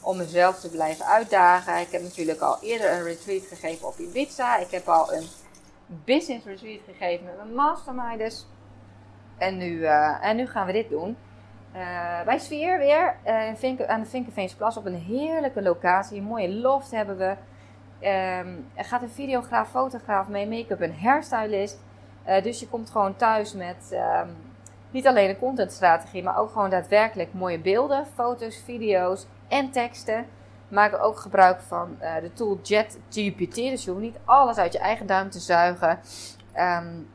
om 0.01 0.17
mezelf 0.17 0.59
te 0.59 0.69
blijven 0.69 1.05
uitdagen. 1.05 1.79
Ik 1.79 1.91
heb 1.91 2.01
natuurlijk 2.01 2.39
al 2.39 2.57
eerder 2.61 2.91
een 2.91 3.03
retreat 3.03 3.43
gegeven 3.43 3.87
op 3.87 3.97
Ibiza. 3.97 4.57
Ik 4.57 4.71
heb 4.71 4.87
al 4.87 5.13
een 5.13 5.27
business 5.87 6.45
retreat 6.45 6.79
gegeven 6.85 7.25
met 7.25 7.37
mijn 7.37 7.53
masterminders. 7.53 8.45
En 9.37 9.57
nu, 9.57 9.83
en 10.21 10.35
nu 10.35 10.47
gaan 10.47 10.65
we 10.65 10.71
dit 10.71 10.89
doen. 10.89 11.17
Uh, 11.75 12.21
bij 12.25 12.39
Sfeer 12.39 12.77
weer 12.77 13.15
uh, 13.25 13.89
aan 13.89 14.01
de 14.01 14.09
Vinkenveensplas 14.09 14.77
op 14.77 14.85
een 14.85 14.95
heerlijke 14.95 15.61
locatie. 15.61 16.17
Een 16.17 16.23
mooie 16.23 16.49
loft 16.49 16.91
hebben 16.91 17.17
we. 17.17 17.35
Um, 18.07 18.69
er 18.75 18.85
gaat 18.85 19.01
een 19.01 19.09
videograaf, 19.09 19.69
fotograaf 19.69 20.27
mee, 20.27 20.47
make-up 20.47 20.81
en 20.81 20.99
hairstylist. 20.99 21.79
Dus 22.43 22.59
je 22.59 22.67
komt 22.67 22.89
gewoon 22.89 23.15
thuis 23.15 23.53
met 23.53 23.89
um, 23.91 24.35
niet 24.91 25.07
alleen 25.07 25.29
een 25.29 25.37
contentstrategie, 25.37 26.23
maar 26.23 26.37
ook 26.37 26.51
gewoon 26.51 26.69
daadwerkelijk 26.69 27.33
mooie 27.33 27.59
beelden, 27.59 28.05
foto's, 28.15 28.61
video's 28.65 29.27
en 29.47 29.71
teksten. 29.71 30.25
Maken 30.67 31.01
ook 31.01 31.19
gebruik 31.19 31.61
van 31.61 31.97
de 32.21 32.33
tool 32.33 32.59
JetGPT. 32.63 33.55
Dus 33.55 33.83
je 33.83 33.89
hoeft 33.89 34.01
niet 34.01 34.19
alles 34.25 34.57
uit 34.57 34.73
je 34.73 34.79
eigen 34.79 35.05
duim 35.05 35.29
te 35.29 35.39
zuigen. 35.39 35.99
Um, 36.55 37.07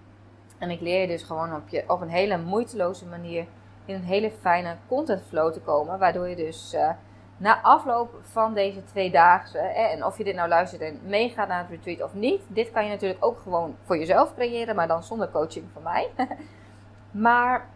en 0.62 0.70
ik 0.70 0.80
leer 0.80 1.00
je 1.00 1.06
dus 1.06 1.22
gewoon 1.22 1.54
op, 1.54 1.68
je, 1.68 1.84
op 1.86 2.00
een 2.00 2.08
hele 2.08 2.38
moeiteloze 2.38 3.06
manier 3.06 3.46
in 3.84 3.94
een 3.94 4.04
hele 4.04 4.30
fijne 4.40 4.76
content 4.88 5.22
flow 5.28 5.52
te 5.52 5.60
komen. 5.60 5.98
Waardoor 5.98 6.28
je 6.28 6.36
dus 6.36 6.74
uh, 6.74 6.90
na 7.36 7.60
afloop 7.62 8.14
van 8.20 8.54
deze 8.54 8.84
tweedaagse, 8.84 9.58
eh, 9.58 9.92
en 9.92 10.04
of 10.04 10.18
je 10.18 10.24
dit 10.24 10.34
nou 10.34 10.48
luistert 10.48 10.82
en 10.82 11.00
meegaat 11.04 11.48
naar 11.48 11.58
het 11.58 11.70
retreat 11.70 12.02
of 12.02 12.14
niet, 12.14 12.42
dit 12.48 12.70
kan 12.70 12.84
je 12.84 12.90
natuurlijk 12.90 13.24
ook 13.24 13.40
gewoon 13.40 13.76
voor 13.84 13.98
jezelf 13.98 14.34
creëren, 14.34 14.74
maar 14.74 14.88
dan 14.88 15.02
zonder 15.02 15.30
coaching 15.30 15.64
van 15.72 15.82
mij. 15.82 16.10
maar 17.26 17.68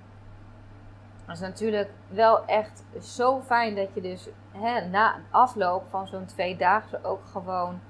het 1.27 1.35
is 1.35 1.41
natuurlijk 1.41 1.91
wel 2.09 2.45
echt 2.45 2.85
zo 3.01 3.41
fijn 3.41 3.75
dat 3.75 3.89
je 3.95 4.01
dus 4.01 4.29
hè, 4.53 4.89
na 4.89 5.17
afloop 5.31 5.89
van 5.89 6.07
zo'n 6.07 6.27
tweedaagse 6.27 7.05
ook 7.05 7.25
gewoon 7.25 7.81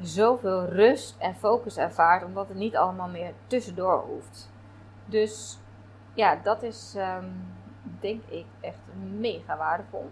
zoveel 0.00 0.64
rust 0.64 1.16
en 1.18 1.34
focus 1.34 1.76
ervaart, 1.76 2.24
omdat 2.24 2.48
het 2.48 2.56
niet 2.56 2.76
allemaal 2.76 3.08
meer 3.08 3.32
tussendoor 3.46 4.04
hoeft. 4.08 4.50
Dus 5.04 5.58
ja, 6.14 6.36
dat 6.36 6.62
is 6.62 6.94
um, 6.96 7.54
denk 8.00 8.22
ik 8.28 8.46
echt 8.60 8.78
mega 9.18 9.56
waardevol. 9.56 10.10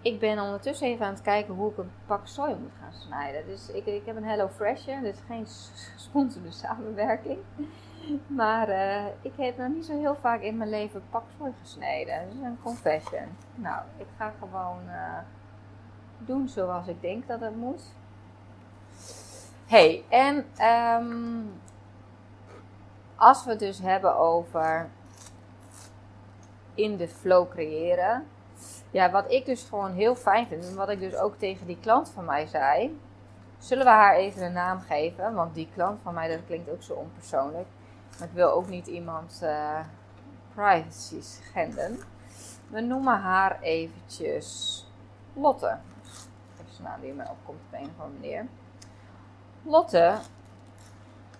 Ik 0.00 0.20
ben 0.20 0.38
ondertussen 0.38 0.86
even 0.86 1.06
aan 1.06 1.12
het 1.12 1.22
kijken 1.22 1.54
hoe 1.54 1.70
ik 1.70 1.78
een 1.78 1.90
pak 2.06 2.26
soja 2.26 2.56
moet 2.56 2.72
gaan 2.80 2.92
snijden. 2.92 3.46
Dus 3.46 3.70
ik, 3.70 3.86
ik 3.86 4.06
heb 4.06 4.16
een 4.16 4.24
Hello 4.24 4.48
Freshje, 4.48 5.00
dus 5.02 5.18
geen 5.26 5.46
sponsorde 6.06 6.50
samenwerking. 6.50 7.38
Maar 8.40 8.68
uh, 8.68 9.06
ik 9.22 9.32
heb 9.36 9.58
nog 9.58 9.68
niet 9.68 9.84
zo 9.84 9.98
heel 9.98 10.16
vaak 10.16 10.40
in 10.40 10.56
mijn 10.56 10.70
leven 10.70 11.02
pak 11.10 11.24
soja 11.38 11.52
gesneden. 11.60 12.24
Dat 12.24 12.34
is 12.34 12.40
een 12.40 12.58
confession. 12.62 13.36
Nou, 13.54 13.82
ik 13.96 14.06
ga 14.16 14.32
gewoon 14.38 14.80
uh, 14.86 15.18
doen 16.18 16.48
zoals 16.48 16.86
ik 16.86 17.00
denk 17.00 17.26
dat 17.26 17.40
het 17.40 17.56
moet. 17.56 17.82
hey, 19.66 20.04
en 20.08 20.46
um, 21.00 21.52
als 23.16 23.44
we 23.44 23.50
het 23.50 23.58
dus 23.58 23.78
hebben 23.78 24.16
over 24.16 24.88
in 26.74 26.96
de 26.96 27.08
flow 27.08 27.50
creëren. 27.50 28.26
Ja, 28.90 29.10
wat 29.10 29.32
ik 29.32 29.46
dus 29.46 29.62
gewoon 29.62 29.92
heel 29.92 30.14
fijn 30.14 30.46
vind 30.46 30.68
en 30.68 30.74
wat 30.74 30.88
ik 30.88 31.00
dus 31.00 31.16
ook 31.16 31.38
tegen 31.38 31.66
die 31.66 31.78
klant 31.80 32.10
van 32.10 32.24
mij 32.24 32.46
zei. 32.46 33.00
Zullen 33.58 33.84
we 33.84 33.90
haar 33.90 34.14
even 34.14 34.42
een 34.42 34.52
naam 34.52 34.80
geven? 34.80 35.34
Want 35.34 35.54
die 35.54 35.68
klant 35.74 36.00
van 36.02 36.14
mij, 36.14 36.28
dat 36.28 36.46
klinkt 36.46 36.70
ook 36.70 36.82
zo 36.82 36.92
onpersoonlijk. 36.92 37.66
Ik 38.22 38.30
wil 38.32 38.52
ook 38.52 38.68
niet 38.68 38.86
iemand 38.86 39.40
uh, 39.42 39.80
privacy 40.54 41.20
schenden. 41.20 41.98
We 42.68 42.80
noemen 42.80 43.20
haar 43.20 43.60
eventjes 43.60 44.80
Lotte. 45.32 45.78
Dat 46.56 46.66
is 46.70 46.78
een 46.78 46.84
naam 46.84 47.00
die 47.00 47.12
me 47.12 47.22
opkomt 47.22 47.60
op 47.66 47.72
een 47.80 47.90
of 47.96 48.04
andere 48.04 48.20
manier. 48.20 48.46
Lotte 49.62 50.18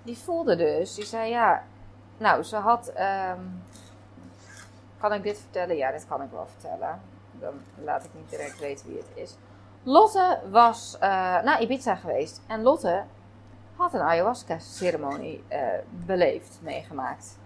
die 0.04 0.18
voelde 0.18 0.56
dus, 0.56 0.94
die 0.94 1.04
zei 1.04 1.30
ja, 1.30 1.62
nou 2.16 2.42
ze 2.42 2.56
had, 2.56 2.88
um, 2.88 3.62
kan 4.98 5.12
ik 5.12 5.22
dit 5.22 5.38
vertellen? 5.38 5.76
Ja, 5.76 5.90
dit 5.90 6.06
kan 6.06 6.22
ik 6.22 6.30
wel 6.30 6.46
vertellen. 6.46 7.00
Dan 7.32 7.54
laat 7.84 8.04
ik 8.04 8.10
niet 8.14 8.30
direct 8.30 8.58
weten 8.58 8.86
wie 8.86 8.96
het 8.96 9.10
is. 9.14 9.36
Lotte 9.82 10.40
was 10.50 10.94
uh, 10.94 11.00
naar 11.42 11.62
Ibiza 11.62 11.94
geweest 11.94 12.40
en 12.46 12.62
Lotte 12.62 13.04
had 13.76 13.94
een 13.94 14.00
ayahuasca 14.00 14.58
ceremonie 14.58 15.44
uh, 15.52 15.58
beleefd, 15.90 16.58
meegemaakt. 16.62 17.38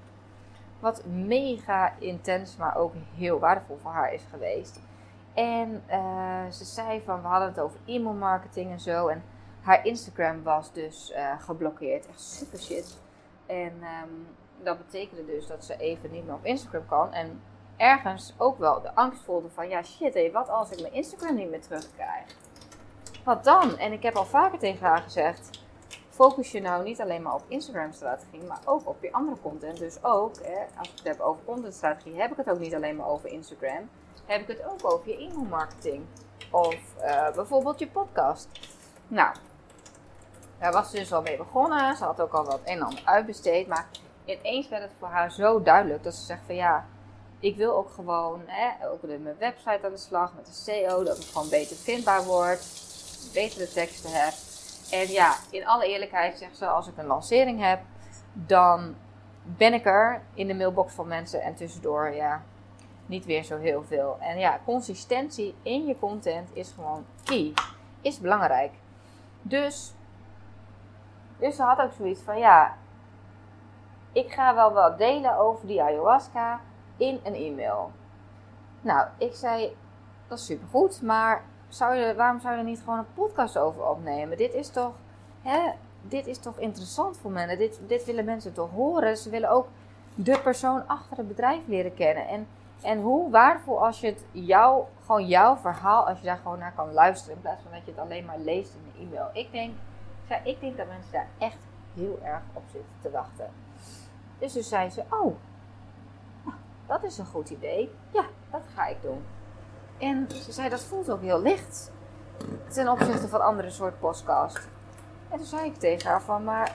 Wat 0.80 1.04
mega 1.04 1.92
intens, 1.99 2.56
maar 2.56 2.76
ook 2.76 2.92
heel 3.16 3.38
waardevol 3.38 3.78
voor 3.82 3.90
haar 3.90 4.12
is 4.12 4.23
geweest. 4.30 4.80
En 5.35 5.82
uh, 5.90 6.50
ze 6.50 6.64
zei 6.64 7.02
van, 7.04 7.23
we 7.23 7.28
hadden 7.28 7.49
het 7.49 7.61
over 7.61 7.78
e-mailmarketing 7.85 8.70
en 8.70 8.80
zo. 8.80 9.08
En 9.08 9.23
haar 9.61 9.87
Instagram 9.87 10.42
was 10.42 10.73
dus 10.73 11.12
uh, 11.16 11.40
geblokkeerd. 11.40 12.08
Echt 12.08 12.20
super 12.20 12.58
shit. 12.58 12.99
En 13.47 13.73
um, 14.02 14.26
dat 14.62 14.78
betekende 14.78 15.26
dus 15.26 15.47
dat 15.47 15.64
ze 15.64 15.76
even 15.76 16.11
niet 16.11 16.25
meer 16.25 16.35
op 16.35 16.44
Instagram 16.44 16.87
kan. 16.87 17.12
En 17.12 17.40
ergens 17.76 18.35
ook 18.37 18.58
wel 18.58 18.80
de 18.80 18.94
angst 18.94 19.23
voelde 19.23 19.50
van... 19.50 19.68
Ja, 19.68 19.82
shit, 19.82 20.32
wat 20.32 20.49
als 20.49 20.70
ik 20.70 20.80
mijn 20.80 20.92
Instagram 20.92 21.35
niet 21.35 21.50
meer 21.50 21.61
terugkrijg? 21.61 22.25
Wat 23.25 23.44
dan? 23.44 23.78
En 23.78 23.92
ik 23.92 24.02
heb 24.02 24.14
al 24.14 24.26
vaker 24.26 24.58
tegen 24.58 24.87
haar 24.87 25.02
gezegd... 25.02 25.66
Focus 26.18 26.50
je 26.50 26.60
nou 26.60 26.84
niet 26.84 27.00
alleen 27.00 27.22
maar 27.22 27.34
op 27.34 27.42
Instagram-strategie, 27.48 28.42
maar 28.42 28.60
ook 28.64 28.88
op 28.88 29.02
je 29.02 29.12
andere 29.12 29.37
content. 29.42 29.78
Dus 29.78 30.04
ook, 30.04 30.34
hè, 30.42 30.64
als 30.78 30.88
ik 30.88 30.94
het 30.96 31.04
heb 31.04 31.20
over 31.20 31.44
content-strategie, 31.44 32.20
heb 32.20 32.30
ik 32.30 32.37
het 32.37 32.50
ook 32.50 32.58
niet 32.58 32.75
alleen 32.75 32.96
maar 32.96 33.08
over 33.08 33.28
Instagram. 33.28 33.90
Heb 34.26 34.40
ik 34.40 34.46
het 34.46 34.66
ook 34.66 34.92
over 34.92 35.08
je 35.08 35.16
e-mailmarketing. 35.16 36.04
Of 36.50 36.76
uh, 37.00 37.30
bijvoorbeeld 37.34 37.78
je 37.78 37.88
podcast. 37.88 38.48
Nou, 39.08 39.34
daar 40.58 40.72
was 40.72 40.90
ze 40.90 40.96
dus 40.96 41.12
al 41.12 41.22
mee 41.22 41.37
begonnen. 41.37 41.96
Ze 41.96 42.04
had 42.04 42.20
ook 42.20 42.32
al 42.32 42.44
wat 42.44 42.60
een 42.64 42.76
en 42.76 42.82
ander 42.82 43.02
uitbesteed. 43.04 43.66
Maar 43.66 43.88
ineens 44.25 44.68
werd 44.68 44.82
het 44.82 44.92
voor 44.98 45.08
haar 45.08 45.32
zo 45.32 45.62
duidelijk 45.62 46.02
dat 46.02 46.14
ze 46.14 46.25
zegt 46.25 46.42
van 46.46 46.54
ja, 46.54 46.87
ik 47.40 47.56
wil 47.56 47.76
ook 47.76 47.90
gewoon 47.90 48.42
hè, 48.46 48.88
ook 48.90 49.02
met 49.02 49.22
mijn 49.22 49.38
website 49.38 49.80
aan 49.84 49.92
de 49.92 49.96
slag, 49.96 50.32
met 50.34 50.46
de 50.46 50.52
SEO, 50.52 51.04
dat 51.04 51.16
het 51.16 51.26
gewoon 51.26 51.48
beter 51.48 51.76
vindbaar 51.76 52.25
wordt, 52.25 52.66
betere 53.32 53.68
teksten 53.68 54.10
heb. 54.12 54.32
En 54.90 55.09
ja, 55.09 55.35
in 55.50 55.66
alle 55.66 55.87
eerlijkheid 55.87 56.38
zegt 56.38 56.57
ze, 56.57 56.66
als 56.66 56.88
ik 56.88 56.97
een 56.97 57.07
lancering 57.07 57.61
heb, 57.61 57.80
dan 58.33 58.95
ben 59.42 59.75
ik 59.75 59.87
er 59.87 60.23
in 60.35 60.47
de 60.47 60.54
mailbox 60.54 60.95
van 60.95 61.09
mensen 61.09 61.42
en 61.42 61.54
tussendoor, 61.54 62.14
ja, 62.14 62.42
niet 63.07 63.25
weer 63.25 63.45
zo 63.45 63.59
heel 63.59 63.85
veel. 63.85 64.16
En 64.21 64.38
ja, 64.38 64.61
consistentie 64.64 65.54
in 65.62 65.87
je 65.87 65.99
content 65.99 66.49
is 66.52 66.73
gewoon 66.75 67.04
key, 67.25 67.52
is 68.00 68.21
belangrijk. 68.21 68.73
Dus 69.42 69.92
dus 71.38 71.57
ze 71.57 71.62
had 71.62 71.80
ook 71.80 71.92
zoiets 71.92 72.21
van, 72.21 72.38
ja, 72.38 72.76
ik 74.12 74.33
ga 74.33 74.54
wel 74.54 74.73
wat 74.73 74.99
delen 74.99 75.38
over 75.38 75.66
die 75.66 75.83
ayahuasca 75.83 76.61
in 76.97 77.21
een 77.23 77.35
e-mail. 77.35 77.92
Nou, 78.80 79.09
ik 79.18 79.35
zei, 79.35 79.76
dat 80.28 80.38
is 80.38 80.45
supergoed, 80.45 81.02
maar 81.02 81.45
zou 81.68 81.94
je, 81.94 82.14
waarom 82.14 82.40
zou 82.40 82.52
je 82.52 82.58
er 82.58 82.66
niet 82.66 82.80
gewoon 82.84 82.98
een 82.98 83.12
podcast 83.14 83.58
over 83.58 83.88
opnemen? 83.88 84.37
Dit 84.37 84.54
is 84.54 84.68
toch, 84.68 84.92
hè, 85.42 85.70
dit 86.02 86.26
is 86.26 86.38
toch 86.38 86.58
interessant 86.58 87.16
voor 87.16 87.30
mensen. 87.30 87.58
Dit, 87.58 87.80
dit 87.87 88.04
willen 88.04 88.25
mensen 88.25 88.52
toch 88.52 88.70
horen. 88.70 89.16
Ze 89.16 89.30
willen 89.30 89.50
ook 89.50 89.66
de 90.14 90.40
persoon 90.40 90.87
achter 90.87 91.16
het 91.16 91.28
bedrijf 91.28 91.60
leren 91.66 91.94
kennen. 91.94 92.28
En, 92.28 92.46
en 92.82 93.00
hoe 93.00 93.30
waardevol 93.30 93.84
als 93.84 94.00
je 94.00 94.06
het 94.06 94.25
jou, 94.32 94.84
gewoon 95.04 95.26
jouw 95.26 95.56
verhaal, 95.56 96.06
als 96.06 96.18
je 96.18 96.25
daar 96.25 96.40
gewoon 96.42 96.58
naar 96.58 96.72
kan 96.75 96.92
luisteren. 96.92 97.34
In 97.34 97.42
plaats 97.42 97.62
van 97.62 97.72
dat 97.72 97.84
je 97.84 97.90
het 97.90 98.00
alleen 98.00 98.25
maar 98.25 98.38
leest 98.38 98.75
in 98.75 98.80
een 98.94 99.06
e-mail. 99.06 99.30
Ik 99.32 99.52
denk, 99.52 99.75
ik 100.44 100.60
denk 100.60 100.76
dat 100.76 100.87
mensen 100.87 101.12
daar 101.12 101.28
echt 101.38 101.58
heel 101.94 102.18
erg 102.22 102.42
op 102.52 102.62
zitten 102.72 102.92
te 103.00 103.10
wachten. 103.10 103.50
Dus 104.38 104.52
toen 104.52 104.62
zei 104.62 104.90
ze, 104.90 105.02
oh, 105.10 105.34
dat 106.87 107.02
is 107.02 107.18
een 107.18 107.26
goed 107.26 107.50
idee. 107.50 107.94
Ja, 108.12 108.25
dat 108.50 108.62
ga 108.75 108.87
ik 108.87 109.02
doen. 109.02 109.25
En 109.99 110.28
ze 110.45 110.52
zei, 110.52 110.69
dat 110.69 110.83
voelt 110.83 111.11
ook 111.11 111.23
heel 111.23 111.43
licht. 111.43 111.90
Ten 112.69 112.88
opzichte 112.88 113.28
van 113.28 113.40
andere 113.40 113.71
soort 113.71 113.99
podcast. 113.99 114.69
En 115.31 115.37
toen 115.37 115.47
zei 115.47 115.67
ik 115.67 115.76
tegen 115.76 116.11
haar 116.11 116.23
van, 116.23 116.45
maar 116.45 116.73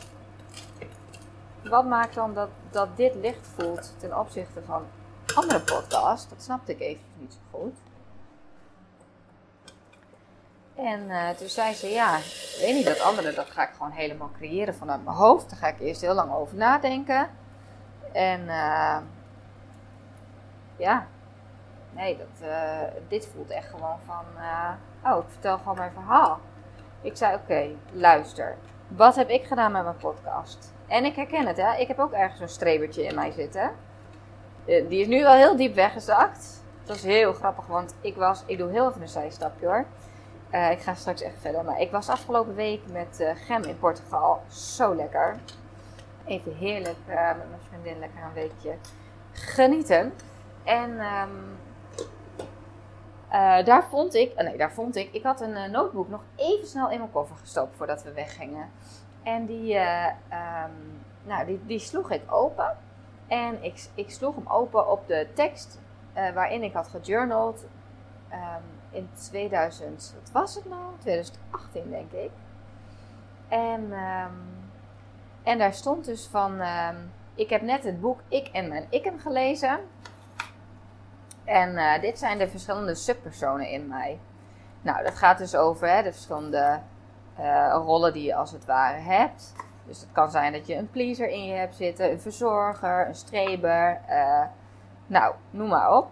wat 1.64 1.86
maakt 1.86 2.16
dan 2.16 2.34
dat, 2.34 2.50
dat 2.72 2.98
dit 2.98 3.16
licht 3.16 3.48
voelt 3.56 3.94
ten 4.00 4.20
opzichte 4.20 4.64
van 4.64 4.84
andere 5.36 5.60
podcasts? 5.62 6.30
Dat 6.30 6.42
snapte 6.42 6.72
ik 6.72 6.80
even 6.80 7.06
niet 7.18 7.34
zo 7.34 7.60
goed. 7.60 7.78
En 10.76 11.00
uh, 11.10 11.30
toen 11.30 11.50
zei 11.50 11.74
ze, 11.74 11.88
ja, 11.88 12.18
ik 12.18 12.58
weet 12.60 12.74
niet, 12.74 12.86
dat 12.86 13.00
andere, 13.00 13.34
dat 13.34 13.50
ga 13.50 13.68
ik 13.68 13.74
gewoon 13.74 13.92
helemaal 13.92 14.32
creëren 14.38 14.76
vanuit 14.76 15.04
mijn 15.04 15.16
hoofd. 15.16 15.50
Daar 15.50 15.60
ga 15.60 15.68
ik 15.68 15.80
eerst 15.80 16.02
heel 16.02 16.14
lang 16.14 16.32
over 16.34 16.58
nadenken. 16.58 17.30
En 18.12 18.42
uh, 18.42 18.98
ja, 20.78 21.08
nee, 21.96 22.18
dat, 22.18 22.50
uh, 22.50 22.80
dit 23.08 23.28
voelt 23.34 23.50
echt 23.50 23.70
gewoon 23.70 24.00
van, 24.06 24.26
oh, 25.04 25.18
ik 25.18 25.30
vertel 25.32 25.58
gewoon 25.58 25.78
mijn 25.78 25.92
verhaal. 25.92 26.40
Ik 27.02 27.18
zei, 27.18 27.36
oké, 27.36 27.68
luister. 27.92 28.58
Wat 28.88 29.16
heb 29.16 29.30
ik 29.30 29.46
gedaan 29.46 29.72
met 29.72 29.84
mijn 29.84 29.98
podcast? 29.98 30.74
En 30.88 31.06
ik 31.06 31.16
herken 31.16 31.48
het, 31.48 31.58
hè. 31.58 31.76
Ik 31.76 31.88
heb 31.88 32.00
ook 32.00 32.12
ergens 32.12 32.40
een 32.40 32.50
strebertje 32.50 33.04
in 33.04 33.16
mij 33.16 33.32
zitten. 33.32 33.72
Die 34.66 35.02
is 35.02 35.08
nu 35.08 35.22
wel 35.22 35.34
heel 35.34 35.56
diep 35.56 35.76
weggezakt. 35.76 36.64
Dat 36.84 36.96
is 36.96 37.04
heel 37.04 37.34
grappig, 37.34 37.66
want 37.66 37.96
ik 38.02 38.16
was... 38.16 38.44
Ik 38.46 38.58
doe 38.58 38.72
heel 38.72 38.90
even 38.90 39.02
een 39.02 39.08
zijstapje, 39.08 39.66
hoor. 39.66 39.86
Ik 40.72 40.80
ga 40.80 40.94
straks 40.94 41.22
echt 41.22 41.36
verder. 41.40 41.64
Maar 41.64 41.82
ik 41.82 41.92
was 41.92 42.10
afgelopen 42.10 42.56
week 42.56 42.82
met 42.92 43.34
Gem 43.36 43.64
in 43.64 43.80
Portugal. 43.80 44.42
Zo 44.48 44.96
lekker. 44.96 45.36
Even 46.26 46.56
heerlijk 46.56 46.98
met 47.08 47.50
mijn 47.50 47.62
vriendin 47.70 48.00
lekker 48.00 48.24
een 48.24 48.34
weekje 48.34 48.76
genieten. 49.32 50.14
En 50.64 50.90
um, 50.90 51.58
daar 53.66 53.86
vond 53.90 54.14
ik, 54.14 54.42
nee, 54.42 54.58
daar 54.58 54.72
vond 54.72 54.96
ik, 54.96 55.14
ik 55.14 55.24
had 55.24 55.42
een 55.42 55.72
notebook 55.72 56.10
nog 56.10 56.22
even 56.36 56.68
snel 56.68 56.90
in 56.90 56.98
mijn 56.98 57.12
koffer 57.12 57.36
gestopt 57.36 57.76
voordat 57.76 58.04
we 58.04 58.14
weggingen. 58.14 58.70
En 59.24 59.46
die, 59.46 59.76
um, 59.76 61.02
nou, 61.24 61.46
die, 61.46 61.60
die 61.66 61.80
sloeg 61.80 62.12
ik 62.12 62.22
open. 62.34 62.78
En 63.28 63.64
ik, 63.64 63.88
ik 63.96 64.12
sloeg 64.12 64.36
hem 64.36 64.48
open 64.48 64.92
op 64.92 65.08
de 65.08 65.28
tekst 65.34 65.80
waarin 66.14 66.64
ik 66.64 66.74
had 66.74 66.88
gejournald. 66.88 67.66
Um, 68.32 68.74
in 68.94 69.10
2000, 69.14 70.16
wat 70.20 70.32
was 70.32 70.56
het 70.56 70.70
nou? 70.70 70.82
2018 71.00 71.90
denk 71.90 72.12
ik. 72.12 72.32
En, 73.48 73.82
um, 73.92 74.72
en 75.44 75.58
daar 75.58 75.74
stond 75.74 76.06
dus 76.06 76.28
van, 76.28 76.62
ik 77.36 77.50
heb 77.50 77.62
net 77.62 77.84
het 77.84 78.02
boek 78.02 78.20
Ik 78.28 78.48
en 78.48 78.68
mijn 78.68 78.88
Ikken 78.90 79.20
gelezen. 79.20 79.80
En 81.46 81.74
uh, 81.74 82.02
dit 82.02 82.20
zijn 82.20 82.38
de 82.38 82.50
verschillende 82.50 82.96
subpersonen 82.96 83.70
in 83.70 83.88
mij. 83.88 84.20
Nou, 84.82 85.04
dat 85.04 85.16
gaat 85.16 85.38
dus 85.38 85.56
over 85.56 85.90
hè, 85.90 86.04
de 86.04 86.12
verschillende 86.12 86.80
uh, 87.40 87.74
rollen 87.86 88.14
die 88.14 88.24
je 88.24 88.36
als 88.36 88.52
het 88.52 88.66
ware 88.66 88.98
hebt. 88.98 89.54
Dus 89.86 90.00
het 90.02 90.12
kan 90.12 90.32
zijn 90.32 90.54
dat 90.54 90.68
je 90.68 90.76
een 90.76 90.90
pleaser 90.90 91.30
in 91.30 91.46
je 91.46 91.54
hebt 91.54 91.76
zitten, 91.76 92.12
een 92.12 92.22
verzorger, 92.22 93.08
een 93.08 93.16
streber. 93.16 94.00
Uh, 94.10 94.42
nou, 95.06 95.36
noem 95.50 95.70
maar 95.70 95.98
op. 95.98 96.08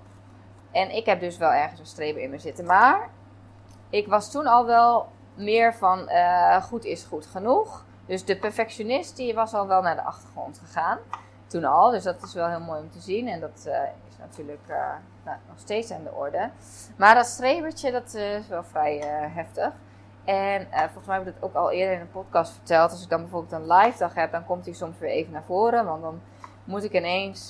En 0.71 0.95
ik 0.95 1.05
heb 1.05 1.19
dus 1.19 1.37
wel 1.37 1.51
ergens 1.51 1.79
een 1.79 1.85
streber 1.85 2.21
in 2.21 2.29
me 2.29 2.37
zitten. 2.37 2.65
Maar 2.65 3.09
ik 3.89 4.07
was 4.07 4.31
toen 4.31 4.47
al 4.47 4.65
wel 4.65 5.07
meer 5.35 5.73
van 5.73 6.09
goed 6.61 6.85
is 6.85 7.03
goed 7.03 7.25
genoeg. 7.25 7.85
Dus 8.05 8.25
de 8.25 8.37
perfectionist 8.37 9.15
die 9.15 9.33
was 9.33 9.53
al 9.53 9.67
wel 9.67 9.81
naar 9.81 9.95
de 9.95 10.03
achtergrond 10.03 10.59
gegaan. 10.65 10.97
Toen 11.47 11.63
al. 11.63 11.91
Dus 11.91 12.03
dat 12.03 12.23
is 12.23 12.33
wel 12.33 12.47
heel 12.47 12.59
mooi 12.59 12.79
om 12.81 12.91
te 12.91 12.99
zien. 12.99 13.27
En 13.27 13.39
dat 13.39 13.69
natuurlijk 14.21 14.67
uh, 14.69 14.75
nou, 15.25 15.37
nog 15.47 15.59
steeds 15.59 15.91
aan 15.91 16.03
de 16.03 16.11
orde. 16.11 16.49
Maar 16.95 17.15
dat 17.15 17.25
strebertje 17.25 17.91
dat 17.91 18.13
is 18.13 18.47
wel 18.47 18.63
vrij 18.63 18.97
heftig. 19.33 19.73
En 20.23 20.67
volgens 20.71 21.05
mij 21.05 21.17
heb 21.17 21.27
ik 21.27 21.33
dat 21.33 21.43
ook 21.49 21.55
al 21.55 21.71
eerder 21.71 21.95
in 21.95 22.01
een 22.01 22.11
podcast 22.11 22.53
verteld. 22.53 22.91
Als 22.91 23.03
ik 23.03 23.09
dan 23.09 23.21
bijvoorbeeld 23.21 23.51
een 23.51 23.73
live 23.73 23.97
dag 23.97 24.13
heb, 24.13 24.31
dan 24.31 24.45
komt 24.45 24.65
hij 24.65 24.73
soms 24.73 24.97
weer 24.99 25.09
even 25.09 25.31
naar 25.31 25.43
voren. 25.43 25.85
Want 25.85 26.01
dan 26.01 26.21
moet 26.63 26.83
ik 26.83 26.93
ineens 26.93 27.49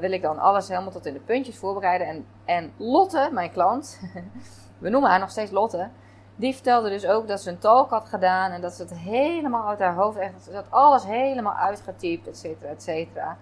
wil 0.00 0.12
ik 0.12 0.22
dan 0.22 0.38
alles 0.38 0.68
helemaal 0.68 0.90
tot 0.90 1.06
in 1.06 1.12
de 1.12 1.20
puntjes 1.20 1.58
voorbereiden. 1.58 2.06
En, 2.06 2.26
en 2.44 2.72
Lotte, 2.76 3.28
mijn 3.32 3.52
klant, 3.52 4.00
we 4.78 4.88
noemen 4.88 5.10
haar 5.10 5.20
nog 5.20 5.30
steeds 5.30 5.50
Lotte, 5.50 5.88
die 6.36 6.54
vertelde 6.54 6.88
dus 6.88 7.06
ook 7.06 7.28
dat 7.28 7.40
ze 7.40 7.50
een 7.50 7.58
talk 7.58 7.90
had 7.90 8.08
gedaan 8.08 8.50
en 8.50 8.60
dat 8.60 8.72
ze 8.72 8.82
het 8.82 8.94
helemaal 8.94 9.68
uit 9.68 9.78
haar 9.78 9.94
hoofd, 9.94 10.18
echt, 10.18 10.50
had 10.52 10.70
alles 10.70 11.04
helemaal 11.04 11.54
uitgetypt, 11.54 12.28
et 12.28 12.38
cetera, 12.38 12.70
et 12.70 12.82
cetera. 12.82 13.36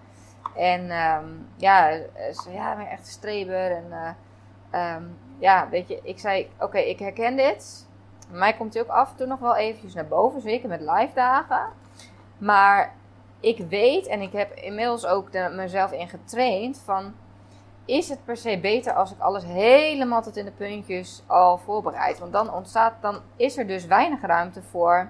En 0.55 0.91
um, 0.91 1.47
ja, 1.55 1.91
ze 2.43 2.51
ja, 2.51 2.75
ben 2.75 2.87
echt 2.87 2.99
een 2.99 3.05
streber. 3.05 3.71
En 3.71 3.85
uh, 4.71 4.95
um, 4.95 5.17
ja, 5.37 5.69
weet 5.69 5.87
je, 5.87 5.99
ik 6.03 6.19
zei, 6.19 6.49
oké, 6.59 6.77
ik 6.77 6.99
herken 6.99 7.35
dit. 7.35 7.87
Mij 8.29 8.53
komt 8.53 8.73
hij 8.73 8.83
ook 8.83 8.89
af 8.89 9.09
en 9.09 9.15
toe 9.15 9.27
nog 9.27 9.39
wel 9.39 9.55
eventjes 9.55 9.93
naar 9.93 10.07
boven, 10.07 10.41
zeker 10.41 10.69
met 10.69 10.81
live 10.81 11.11
dagen. 11.13 11.67
Maar 12.37 12.93
ik 13.39 13.57
weet 13.69 14.07
en 14.07 14.21
ik 14.21 14.31
heb 14.31 14.53
inmiddels 14.53 15.05
ook 15.05 15.29
mezelf 15.31 15.91
in 15.91 16.09
getraind 16.09 16.81
van 16.85 17.13
is 17.89 18.09
het 18.09 18.25
per 18.25 18.37
se 18.37 18.59
beter 18.59 18.93
als 18.93 19.11
ik 19.11 19.19
alles 19.19 19.43
helemaal 19.43 20.21
tot 20.21 20.37
in 20.37 20.45
de 20.45 20.51
puntjes 20.51 21.23
al 21.27 21.57
voorbereid? 21.57 22.19
Want 22.19 22.31
dan 22.31 22.53
ontstaat, 22.53 22.93
dan 23.01 23.19
is 23.35 23.57
er 23.57 23.67
dus 23.67 23.85
weinig 23.85 24.21
ruimte 24.21 24.61
voor 24.61 25.09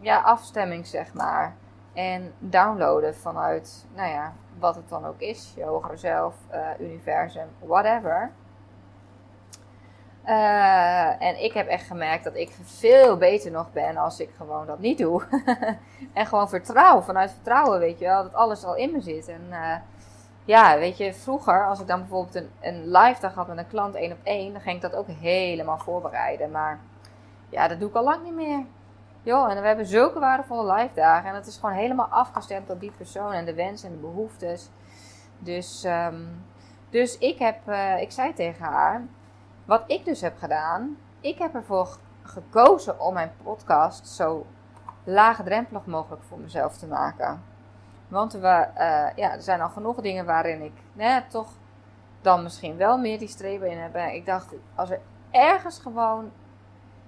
ja, 0.00 0.20
afstemming, 0.20 0.86
zeg 0.86 1.14
maar. 1.14 1.56
En 1.92 2.32
downloaden 2.38 3.16
vanuit, 3.16 3.86
nou 3.94 4.10
ja, 4.10 4.32
wat 4.58 4.74
het 4.74 4.88
dan 4.88 5.06
ook 5.06 5.20
is, 5.20 5.52
je 5.56 5.64
hoger 5.64 5.98
zelf, 5.98 6.34
uh, 6.52 6.68
universum, 6.78 7.48
whatever. 7.60 8.30
Uh, 10.26 11.22
en 11.22 11.44
ik 11.44 11.52
heb 11.52 11.66
echt 11.66 11.86
gemerkt 11.86 12.24
dat 12.24 12.36
ik 12.36 12.50
veel 12.62 13.16
beter 13.16 13.50
nog 13.50 13.72
ben 13.72 13.96
als 13.96 14.20
ik 14.20 14.30
gewoon 14.36 14.66
dat 14.66 14.78
niet 14.78 14.98
doe. 14.98 15.22
en 16.12 16.26
gewoon 16.26 16.48
vertrouw, 16.48 17.00
vanuit 17.00 17.30
vertrouwen, 17.30 17.78
weet 17.78 17.98
je 17.98 18.04
wel, 18.04 18.22
dat 18.22 18.34
alles 18.34 18.64
al 18.64 18.76
in 18.76 18.92
me 18.92 19.00
zit. 19.00 19.28
En 19.28 19.42
uh, 19.50 19.74
ja, 20.44 20.78
weet 20.78 20.96
je, 20.96 21.14
vroeger, 21.14 21.66
als 21.66 21.80
ik 21.80 21.86
dan 21.86 22.00
bijvoorbeeld 22.00 22.34
een, 22.34 22.50
een 22.60 22.90
live 22.90 23.20
dag 23.20 23.34
had 23.34 23.48
met 23.48 23.58
een 23.58 23.66
klant 23.66 23.94
één 23.94 24.12
op 24.12 24.18
één, 24.22 24.52
dan 24.52 24.62
ging 24.62 24.76
ik 24.76 24.82
dat 24.82 24.94
ook 24.94 25.08
helemaal 25.08 25.78
voorbereiden. 25.78 26.50
Maar 26.50 26.80
ja, 27.48 27.68
dat 27.68 27.80
doe 27.80 27.88
ik 27.88 27.94
al 27.94 28.04
lang 28.04 28.22
niet 28.22 28.34
meer. 28.34 28.64
Joh, 29.24 29.50
en 29.50 29.60
we 29.60 29.66
hebben 29.66 29.86
zulke 29.86 30.18
waardevolle 30.18 30.74
live 30.74 30.94
dagen. 30.94 31.28
En 31.28 31.34
het 31.34 31.46
is 31.46 31.56
gewoon 31.56 31.74
helemaal 31.74 32.06
afgestemd 32.06 32.70
op 32.70 32.80
die 32.80 32.92
persoon 32.96 33.32
en 33.32 33.44
de 33.44 33.54
wensen 33.54 33.88
en 33.88 33.94
de 33.94 34.00
behoeftes. 34.00 34.68
Dus, 35.38 35.84
um, 35.84 36.44
dus 36.90 37.18
ik 37.18 37.38
heb, 37.38 37.68
uh, 37.68 38.00
ik 38.00 38.10
zei 38.10 38.34
tegen 38.34 38.64
haar 38.64 39.02
wat 39.64 39.82
ik 39.86 40.04
dus 40.04 40.20
heb 40.20 40.38
gedaan, 40.38 40.96
ik 41.20 41.38
heb 41.38 41.54
ervoor 41.54 41.98
gekozen 42.22 43.00
om 43.00 43.14
mijn 43.14 43.32
podcast 43.42 44.08
zo 44.08 44.46
laagdrempelig 45.04 45.86
mogelijk 45.86 46.22
voor 46.22 46.38
mezelf 46.38 46.76
te 46.76 46.86
maken. 46.86 47.42
Want 48.08 48.32
we, 48.32 48.66
uh, 48.78 49.06
ja, 49.16 49.32
er 49.32 49.42
zijn 49.42 49.60
al 49.60 49.68
genoeg 49.68 50.00
dingen 50.00 50.24
waarin 50.24 50.62
ik 50.62 50.72
nee, 50.92 51.26
toch 51.26 51.48
dan 52.20 52.42
misschien 52.42 52.76
wel 52.76 52.98
meer 52.98 53.18
die 53.18 53.28
streven 53.28 53.70
in 53.70 53.78
heb. 53.78 53.96
Ik 53.96 54.26
dacht, 54.26 54.54
als 54.74 54.90
er 54.90 55.00
ergens 55.30 55.78
gewoon 55.78 56.30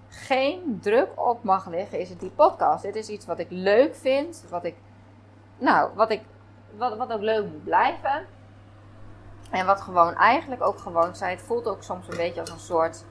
geen 0.09 0.79
druk 0.81 1.09
op 1.15 1.43
mag 1.43 1.67
liggen, 1.67 2.01
is 2.01 2.09
het 2.09 2.21
die 2.21 2.31
podcast. 2.31 2.83
Dit 2.83 2.97
is 2.97 3.09
iets 3.09 3.27
wat 3.27 3.39
ik 3.39 3.47
leuk 3.51 3.95
vind, 3.95 4.45
wat 4.51 4.65
ik, 4.65 4.75
nou, 5.59 5.91
wat 5.95 6.11
ik, 6.11 6.23
wat, 6.77 6.97
wat 6.97 7.13
ook 7.13 7.21
leuk 7.21 7.45
moet 7.45 7.65
blijven. 7.65 8.27
En 9.51 9.67
wat 9.67 9.81
gewoon 9.81 10.15
eigenlijk 10.15 10.63
ook 10.63 10.79
gewoon 10.79 11.17
zei, 11.17 11.31
het 11.31 11.43
voelt 11.43 11.69
ook 11.69 11.83
soms 11.83 12.09
een 12.09 12.17
beetje 12.17 12.41
als 12.41 12.51
een 12.51 12.59
soort 12.59 13.05